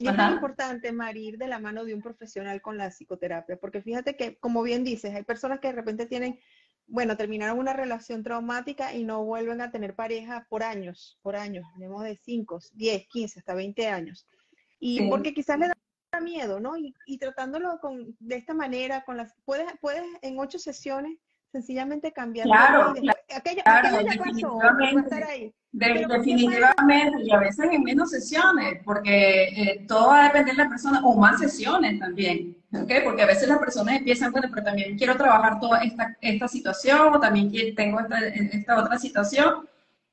[0.00, 3.56] Y es muy importante, Mari, ir de la mano de un profesional con la psicoterapia,
[3.56, 6.38] porque fíjate que, como bien dices, hay personas que de repente tienen
[6.88, 11.64] bueno, terminaron una relación traumática y no vuelven a tener pareja por años, por años,
[11.74, 14.26] tenemos de 5, 10, 15, hasta 20 años.
[14.80, 16.74] Y porque quizás le da miedo, ¿no?
[16.76, 21.18] Y, tratándolo con, de esta manera, con las, puedes, puedes en ocho sesiones
[21.52, 22.46] sencillamente cambiar.
[22.46, 22.94] Claro,
[23.34, 24.60] aquello, claro, ya pasó,
[24.98, 25.52] estar ahí.
[25.72, 30.68] definitivamente, y a veces en menos sesiones, porque eh, todo va a depender de la
[30.68, 32.56] persona, o más sesiones también.
[32.72, 33.00] ¿okay?
[33.02, 37.14] Porque a veces las personas empiezan, bueno, pero también quiero trabajar toda esta, esta situación
[37.14, 39.68] o también tengo esta, esta otra situación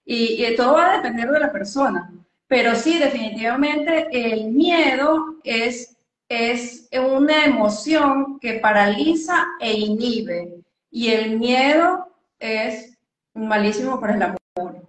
[0.06, 2.12] y, todo va a depender de la persona.
[2.48, 5.98] Pero sí, definitivamente el miedo es,
[6.30, 10.64] es una emoción que paraliza e inhibe
[10.95, 12.08] y el miedo
[12.39, 12.97] es
[13.34, 14.81] malísimo para el amor.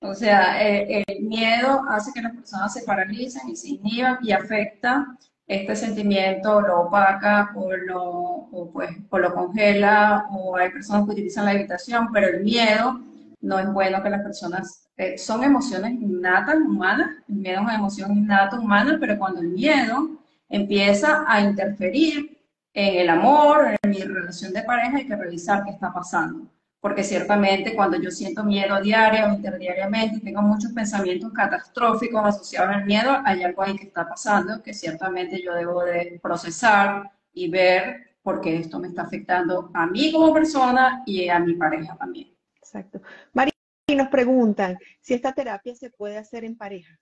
[0.00, 4.32] O sea, eh, el miedo hace que las personas se paralicen y se inhiban y
[4.32, 5.06] afecta
[5.46, 11.12] este sentimiento lo opaca o lo, o pues, o lo congela, o hay personas que
[11.12, 13.00] utilizan la evitación, pero el miedo
[13.40, 17.76] no es bueno que las personas, eh, son emociones innatas humanas, el miedo es una
[17.76, 20.10] emoción innata humana, pero cuando el miedo
[20.48, 22.41] empieza a interferir
[22.74, 26.48] en el amor, en mi relación de pareja, hay que revisar qué está pasando
[26.82, 32.84] porque ciertamente cuando yo siento miedo diario o interdiariamente, tengo muchos pensamientos catastróficos asociados al
[32.84, 38.16] miedo, hay algo ahí que está pasando que ciertamente yo debo de procesar y ver
[38.20, 42.34] por qué esto me está afectando a mí como persona y a mi pareja también.
[42.56, 43.00] Exacto.
[43.32, 43.52] María,
[43.96, 46.98] nos preguntan si esta terapia se puede hacer en pareja.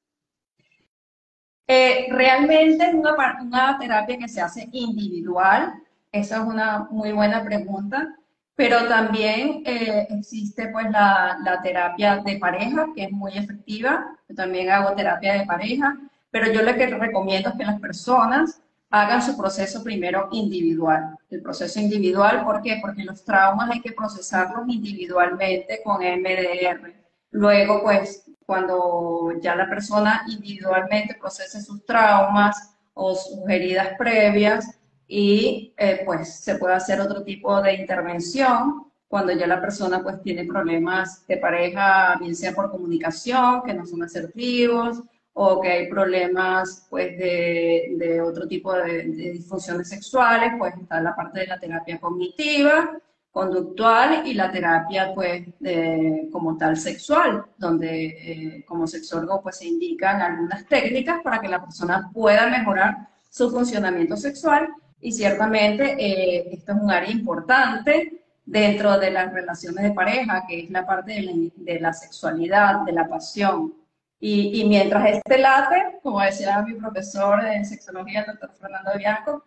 [1.72, 5.74] Eh, realmente es una, una terapia que se hace individual.
[6.10, 8.16] Esa es una muy buena pregunta
[8.60, 14.18] pero también eh, existe pues la, la, terapia de pareja, que es muy efectiva.
[14.28, 15.96] Yo también hago terapia de pareja,
[16.30, 18.60] pero yo lo que recomiendo es que las personas
[18.90, 21.16] hagan su proceso primero individual.
[21.30, 22.78] El proceso individual, ¿por qué?
[22.82, 26.92] Porque los traumas hay que procesarlos individualmente con MDR.
[27.30, 34.76] Luego, pues, cuando ya la persona individualmente procese sus traumas o sus heridas previas
[35.06, 40.20] y eh, pues se puede hacer otro tipo de intervención cuando ya la persona pues
[40.22, 45.00] tiene problemas de pareja, bien sea por comunicación, que no son asertivos,
[45.32, 51.00] o que hay problemas pues de, de otro tipo de, de, disfunciones sexuales, pues está
[51.00, 52.98] la parte de la terapia cognitiva,
[53.30, 59.68] conductual y la terapia pues de, como tal sexual, donde eh, como sexólogo pues se
[59.68, 64.68] indican algunas técnicas para que la persona pueda mejorar su funcionamiento sexual.
[65.00, 70.64] Y ciertamente eh, esto es un área importante dentro de las relaciones de pareja, que
[70.64, 73.72] es la parte de la, de la sexualidad, de la pasión,
[74.22, 79.44] y, mientras este late, como decía mi profesor de sexología, el doctor Fernando Bianco,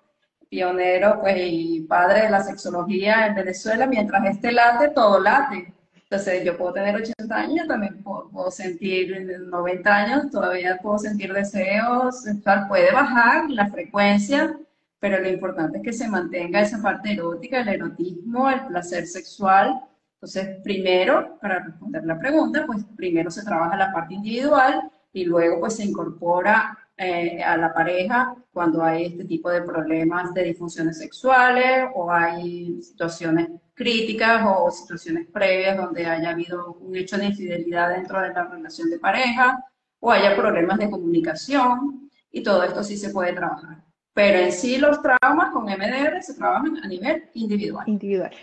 [0.53, 5.73] pionero pues, y padre de la sexología en Venezuela, mientras este late, todo late.
[5.95, 12.23] Entonces yo puedo tener 80 años, también puedo, sentir 90 años, todavía puedo sentir deseos,
[12.69, 14.55] puede bajar la frecuencia,
[14.99, 19.81] pero lo importante es que se mantenga esa parte erótica, el erotismo, el placer sexual,
[20.23, 25.59] entonces, primero, para responder la pregunta, pues primero se trabaja la parte individual y luego
[25.59, 30.99] pues se incorpora eh, a la pareja cuando hay este tipo de problemas de disfunciones
[30.99, 37.89] sexuales o hay situaciones críticas o situaciones previas donde haya habido un hecho de infidelidad
[37.95, 39.63] dentro de la relación de pareja
[39.99, 43.83] o haya problemas de comunicación y todo esto sí se puede trabajar.
[44.13, 47.87] Pero en sí los traumas con MDR se trabajan a nivel individual.
[47.87, 48.35] Individual.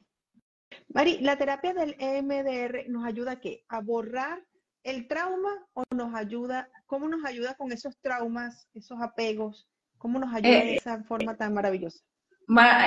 [0.89, 3.65] Mari, ¿la terapia del EMDR nos ayuda a qué?
[3.69, 4.43] ¿A borrar
[4.83, 9.69] el trauma o nos ayuda, cómo nos ayuda con esos traumas, esos apegos?
[9.99, 12.03] ¿Cómo nos ayuda de eh, esa forma tan maravillosa?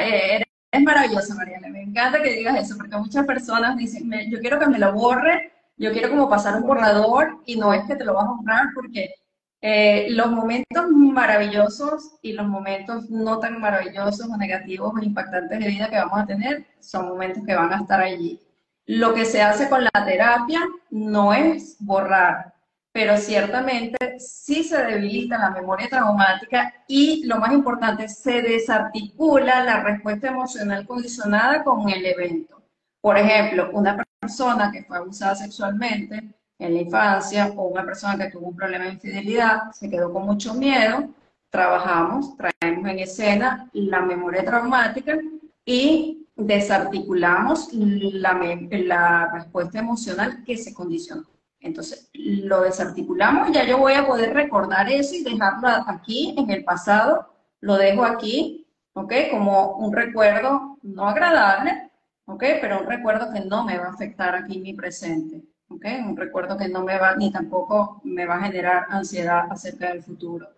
[0.01, 1.69] Eh, es maravillosa, Mariana.
[1.69, 5.53] Me encanta que digas eso, porque muchas personas dicen, yo quiero que me lo borre,
[5.77, 8.67] yo quiero como pasar un borrador y no es que te lo vas a borrar
[8.73, 9.13] porque
[9.61, 15.67] eh, los momentos maravillosos y los momentos no tan maravillosos o negativos o impactantes de
[15.67, 18.41] vida que vamos a tener son momentos que van a estar allí.
[18.85, 22.53] Lo que se hace con la terapia no es borrar,
[22.91, 29.81] pero ciertamente sí se debilita la memoria traumática y lo más importante, se desarticula la
[29.81, 32.61] respuesta emocional condicionada con el evento.
[33.01, 38.31] Por ejemplo, una persona que fue abusada sexualmente en la infancia o una persona que
[38.31, 41.09] tuvo un problema de infidelidad, se quedó con mucho miedo,
[41.49, 45.17] trabajamos, traemos en escena la memoria traumática
[45.65, 51.23] y desarticulamos la, respuesta emocional que se condicionó.
[51.59, 56.63] Entonces, lo desarticulamos ya yo voy a poder recordar eso y dejarlo aquí en el
[56.63, 59.13] pasado, lo dejo aquí, ¿ok?
[59.31, 61.89] Como un recuerdo no agradable,
[62.25, 62.43] ¿ok?
[62.59, 65.41] Pero un recuerdo que no me va a afectar aquí en mi presente.
[65.69, 70.03] Un recuerdo que no me va, ni tampoco me va a generar ansiedad acerca del
[70.03, 70.49] futuro.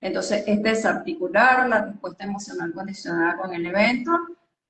[0.00, 4.10] Entonces, es desarticular la respuesta emocional condicionada con el evento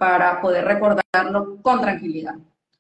[0.05, 2.35] para poder recordarlo con tranquilidad,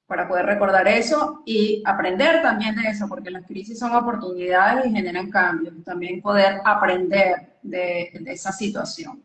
[0.06, 4.90] para poder recordar eso y aprender también de eso, porque las crisis son oportunidades y
[4.90, 5.72] generan cambios.
[5.86, 9.24] También poder aprender de, esa situación.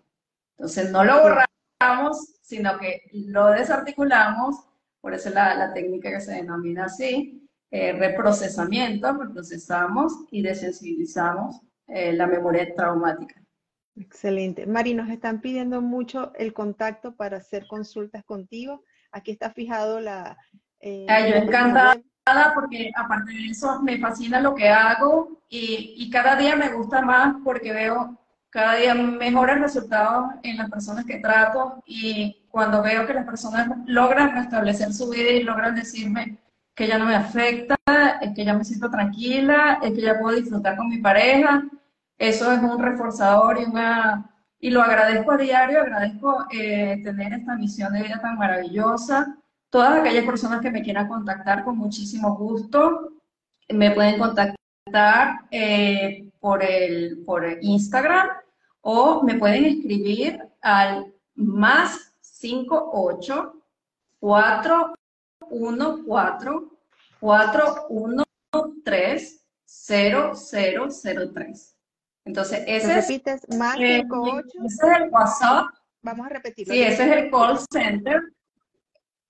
[0.56, 4.56] Entonces, no lo borramos, sino que lo desarticulamos,
[5.02, 12.14] por eso la, la técnica que se denomina así, eh, reprocesamiento, reprocesamos y desensibilizamos eh,
[12.14, 13.36] la memoria traumática.
[14.00, 14.66] Excelente.
[14.66, 18.84] Mari, nos están pidiendo mucho el contacto para hacer consultas contigo.
[19.12, 20.38] Aquí está fijado la...
[20.80, 22.02] Eh, yo encantada
[22.56, 27.02] porque aparte de eso me fascina lo que hago y, y, cada día me gusta
[27.02, 28.18] más porque veo
[28.50, 33.68] cada día mejores resultados en las personas que trato y cuando veo que las personas
[33.88, 36.38] logran restablecer su vida y logran decirme,
[36.74, 37.76] que ya no me afecta,
[38.22, 41.64] es que ya me siento tranquila, es que ya puedo disfrutar con mi pareja.
[42.20, 44.30] Eso es un reforzador y una...
[44.60, 49.38] Y lo agradezco a diario, agradezco eh, tener esta misión de vida tan maravillosa.
[49.70, 53.14] Todas aquellas personas que me quieran contactar con muchísimo gusto,
[53.70, 58.28] me pueden contactar eh, por, el, por Instagram
[58.82, 63.54] o me pueden escribir al más 58
[64.20, 64.94] 4
[65.52, 66.72] 1 4
[67.20, 68.24] 4 1
[68.84, 71.79] 3 0 0 0 3.
[72.26, 73.42] Entonces, ese repites?
[73.58, 74.48] Más 5 8.
[74.66, 75.66] Ese es el WhatsApp.
[76.02, 76.74] Vamos a repetirlo.
[76.74, 78.22] Sí, ese es el call center.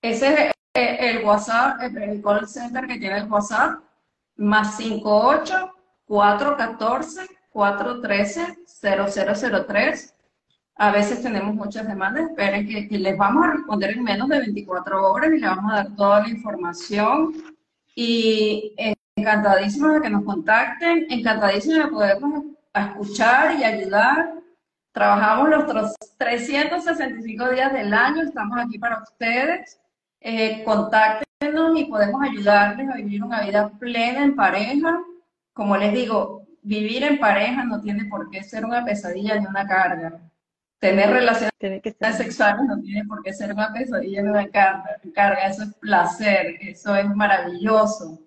[0.01, 3.79] Ese es el WhatsApp, el call center que tiene el WhatsApp,
[4.37, 5.71] más 58
[6.05, 10.15] 414 413 0003.
[10.75, 14.39] A veces tenemos muchas demandas, esperen que, que, les vamos a responder en menos de
[14.39, 17.33] 24 horas y les vamos a dar toda la información.
[17.95, 18.73] Y
[19.17, 21.91] encantadísimos de que nos contacten, encantadísimos de
[22.72, 24.34] poder escuchar y ayudar.
[24.91, 29.80] Trabajamos los 365 días del año, estamos aquí para ustedes.
[30.22, 34.99] Eh, contáctenos y podemos ayudarles a vivir una vida plena en pareja.
[35.53, 39.67] Como les digo, vivir en pareja no tiene por qué ser una pesadilla ni una
[39.67, 40.20] carga.
[40.80, 41.53] Tener relaciones
[42.17, 45.47] sexuales no tiene por qué ser una pesadilla ni una carga.
[45.47, 48.20] Eso es placer, eso es maravilloso.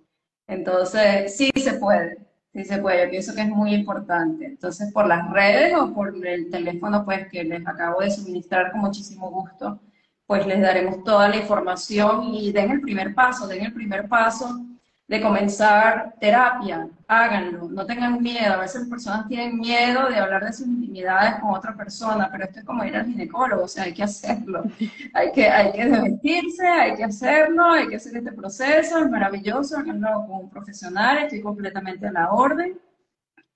[0.47, 2.22] Entonces, sí se puede,
[2.53, 3.05] sí se puede.
[3.05, 4.47] Yo pienso que es muy importante.
[4.47, 8.81] Entonces, por las redes o por el teléfono, pues, que les acabo de suministrar con
[8.83, 9.81] muchísimo gusto,
[10.27, 14.72] pues les daremos toda la información y den el primer paso, den el primer paso
[15.09, 18.55] de comenzar terapia, háganlo, no tengan miedo.
[18.55, 22.61] A veces personas tienen miedo de hablar de sus intimidades con otra persona, pero esto
[22.61, 24.63] es como ir al ginecólogo, o sea, hay que hacerlo.
[25.15, 29.77] Hay que, hay que desmentirse, hay que hacerlo, hay que hacer este proceso, es maravilloso,
[29.77, 32.81] háganlo con un profesional, estoy completamente a la orden.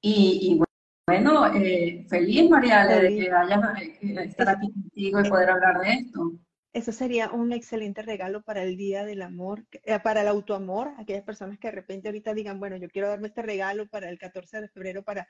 [0.02, 0.60] Y,
[1.06, 3.60] bueno, eh, feliz, María, de que hayas
[4.02, 6.32] estar aquí contigo y poder hablar de esto.
[6.76, 11.22] Eso sería un excelente regalo para el Día del Amor, eh, para el autoamor, aquellas
[11.22, 14.60] personas que de repente ahorita digan, bueno, yo quiero darme este regalo para el 14
[14.60, 15.26] de febrero, para,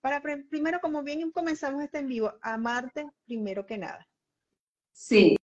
[0.00, 4.08] para primero, como bien comenzamos este en vivo, amarte primero que nada.
[4.90, 5.36] Sí,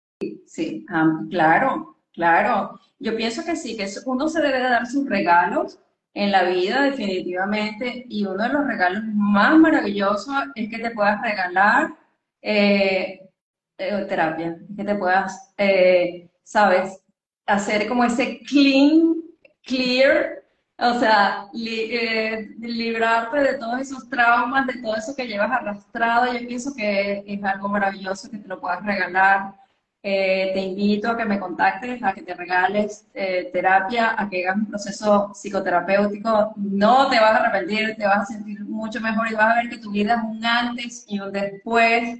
[0.46, 0.86] sí,
[1.30, 2.80] claro, claro.
[2.98, 5.80] Yo pienso que sí, que uno se debe dar sus regalos
[6.14, 11.22] en la vida definitivamente y uno de los regalos más maravillosos es que te puedas
[11.22, 11.94] regalar
[12.42, 13.21] eh,
[13.82, 17.02] eh, terapia, que te puedas, eh, sabes,
[17.46, 19.16] hacer como ese clean,
[19.64, 20.44] clear,
[20.78, 26.32] o sea, eh, librarte de todos esos traumas, de todo eso que llevas arrastrado.
[26.34, 29.54] Yo pienso que es algo maravilloso que te lo puedas regalar.
[30.02, 33.06] te invito a que me contactes, a que te regales
[33.54, 36.54] terapia, a que hagas un proceso psicoterapéutico.
[36.58, 39.70] No te vas a arrepentir, te vas a sentir mucho mejor y vas a ver
[39.70, 42.20] que tu vida es un antes y un después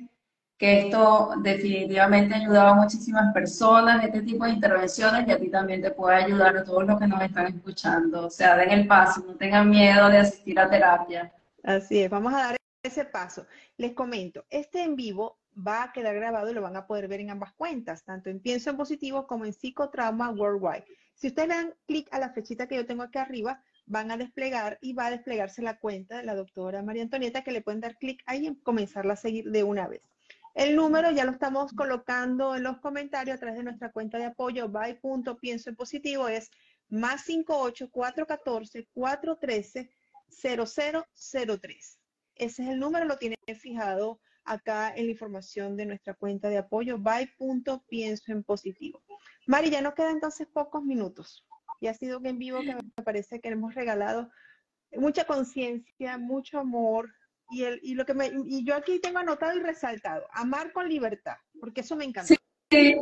[0.62, 5.50] que esto definitivamente ha ayudado a muchísimas personas, este tipo de intervenciones, y a ti
[5.50, 8.28] también te puede ayudar a todos los que nos están escuchando.
[8.28, 11.34] O sea, den el paso, no tengan miedo de asistir a terapia.
[11.64, 13.48] Así es, vamos a dar ese paso.
[13.78, 17.22] Les comento, este en vivo va a quedar grabado y lo van a poder ver
[17.22, 20.86] en ambas cuentas, tanto en Pienso en Positivo como en Psicotrauma Worldwide.
[21.16, 24.18] Si ustedes le dan clic a la flechita que yo tengo aquí arriba, van a
[24.18, 27.82] desplegar y va a desplegarse la cuenta de la doctora María Antonieta, que le pueden
[27.82, 30.04] dar clic ahí y comenzarla a seguir de una vez.
[30.54, 34.26] El número ya lo estamos colocando en los comentarios a través de nuestra cuenta de
[34.26, 36.50] apoyo by.pienso en positivo es
[36.90, 39.90] más 58 414 413
[40.30, 42.00] 0003.
[42.36, 46.58] Ese es el número, lo tiene fijado acá en la información de nuestra cuenta de
[46.58, 49.04] apoyo by.pienso en positivo.
[49.48, 51.46] Mari, ya nos quedan entonces pocos minutos.
[51.80, 54.30] Y ha sido en vivo que me parece que hemos regalado
[54.94, 57.14] mucha conciencia, mucho amor,
[57.52, 60.88] y, el, y, lo que me, y yo aquí tengo anotado y resaltado, amar con
[60.88, 62.34] libertad, porque eso me encanta.
[62.72, 62.98] Sí,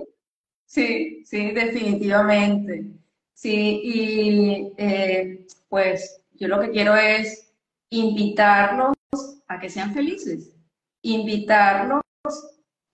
[0.65, 2.85] sí, sí, definitivamente.
[3.33, 7.53] Sí, y eh, pues yo lo que quiero es
[7.89, 8.95] invitarlos
[9.47, 10.55] a que sean felices,
[11.03, 12.01] invitarlos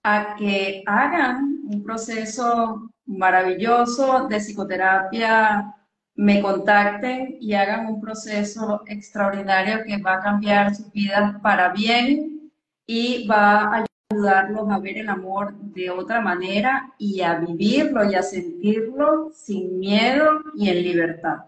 [0.04, 5.74] a que hagan un proceso maravilloso de psicoterapia
[6.16, 12.50] me contacten y hagan un proceso extraordinario que va a cambiar sus vidas para bien
[12.86, 18.14] y va a ayudarlos a ver el amor de otra manera y a vivirlo y
[18.14, 21.44] a sentirlo sin miedo y en libertad.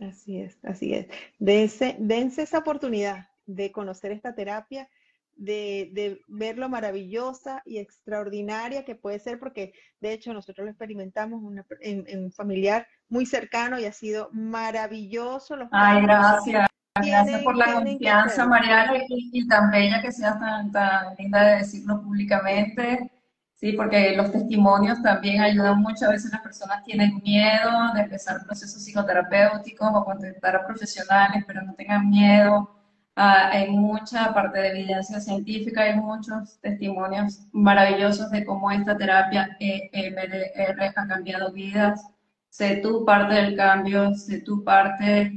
[0.00, 1.06] Así es, así es.
[1.38, 4.88] Dense, dense esa oportunidad de conocer esta terapia
[5.36, 11.42] de, ver lo maravillosa y extraordinaria que puede ser, porque de hecho nosotros lo experimentamos
[11.80, 15.56] en, un familiar muy cercano y ha sido maravilloso.
[15.70, 16.68] Ay, gracias.
[16.94, 22.00] Gracias por la confianza, Mariana, y, tan bella que seas tan, tan linda de decirlo
[22.00, 23.10] públicamente.
[23.52, 26.06] Sí, porque los testimonios también ayudan mucho.
[26.06, 31.62] A veces las personas tienen miedo de empezar procesos psicoterapéuticos o contactar a profesionales, pero
[31.62, 32.75] no tengan miedo
[33.18, 39.56] Ah, hay mucha parte de evidencia científica, hay muchos testimonios maravillosos de cómo esta terapia
[39.58, 42.06] EMDR ha cambiado vidas.
[42.50, 45.32] Sé tú parte del cambio, sé tú parte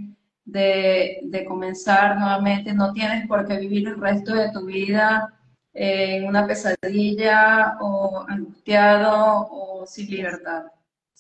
[0.46, 2.74] de, de comenzar nuevamente.
[2.74, 5.34] No tienes por qué vivir el resto de tu vida
[5.74, 10.66] en una pesadilla o angustiado o sin libertad.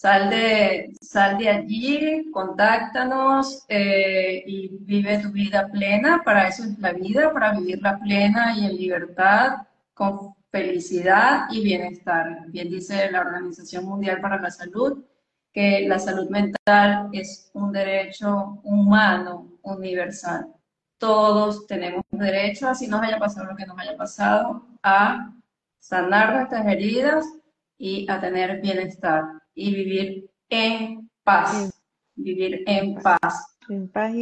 [0.02, 6.22] Sal de, sal de allí, contáctanos eh, y vive tu vida plena.
[6.24, 12.46] Para eso es la vida, para vivirla plena y en libertad, con felicidad y bienestar.
[12.48, 15.04] Bien dice la Organización Mundial para la Salud
[15.52, 20.48] que la salud mental es un derecho humano universal.
[20.98, 25.36] Todos tenemos derecho, así nos haya pasado lo que nos haya pasado, a
[25.78, 27.26] sanar nuestras heridas
[27.78, 31.70] y a tener bienestar y vivir en paz.
[32.16, 33.58] Vivir en paz.
[33.68, 34.16] En paz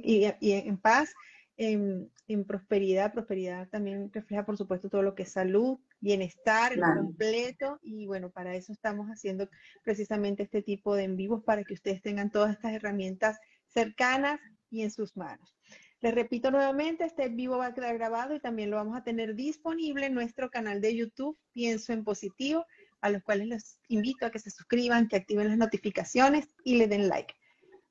[0.00, 1.12] y, en paz,
[1.56, 2.10] en,
[2.46, 3.12] prosperidad.
[3.12, 7.80] Prosperidad también refleja, por supuesto, todo lo que es salud, bienestar completo.
[7.82, 9.48] Y bueno, para eso estamos haciendo
[9.82, 14.38] precisamente este tipo de en vivos, para que ustedes tengan todas estas herramientas cercanas
[14.70, 15.56] y en sus manos.
[16.00, 19.34] Les repito nuevamente, este vivo va a quedar grabado y también lo vamos a tener
[19.34, 22.64] disponible en nuestro canal de YouTube, Pienso en Positivo
[23.02, 26.86] a los cuales los invito a que se suscriban, que activen las notificaciones y le
[26.86, 27.34] den like.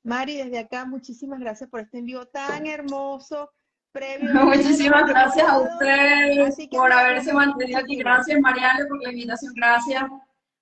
[0.04, 3.52] Mari, desde acá, muchísimas gracias por este envío tan hermoso.
[3.92, 7.98] Previo muchísimas gracias a ustedes por haberse mantenido aquí.
[7.98, 9.54] Gracias, Mariana, por la invitación.
[9.54, 10.04] Gracias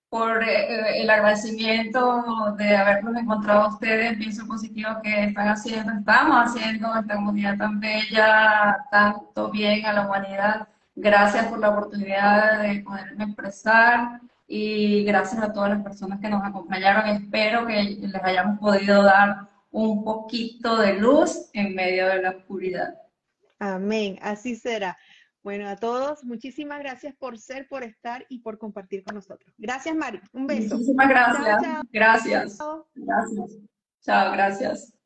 [0.09, 4.17] por eh, el agradecimiento de habernos encontrado a ustedes.
[4.17, 10.07] Pienso positivo que están haciendo, estamos haciendo esta comunidad tan bella, tanto bien a la
[10.07, 10.67] humanidad.
[10.95, 14.19] Gracias por la oportunidad de poderme expresar
[14.51, 17.07] y gracias a todas las personas que nos acompañaron.
[17.07, 22.95] Espero que les hayamos podido dar un poquito de luz en medio de la oscuridad.
[23.59, 24.97] Amén, así será.
[25.43, 29.53] Bueno, a todos, muchísimas gracias por ser, por estar y por compartir con nosotros.
[29.59, 30.19] Gracias, Mari.
[30.33, 30.75] Un beso.
[30.75, 31.45] Muchísimas gracias.
[31.91, 32.57] Gracias.
[32.95, 33.57] Gracias.
[34.01, 34.98] Chao, gracias.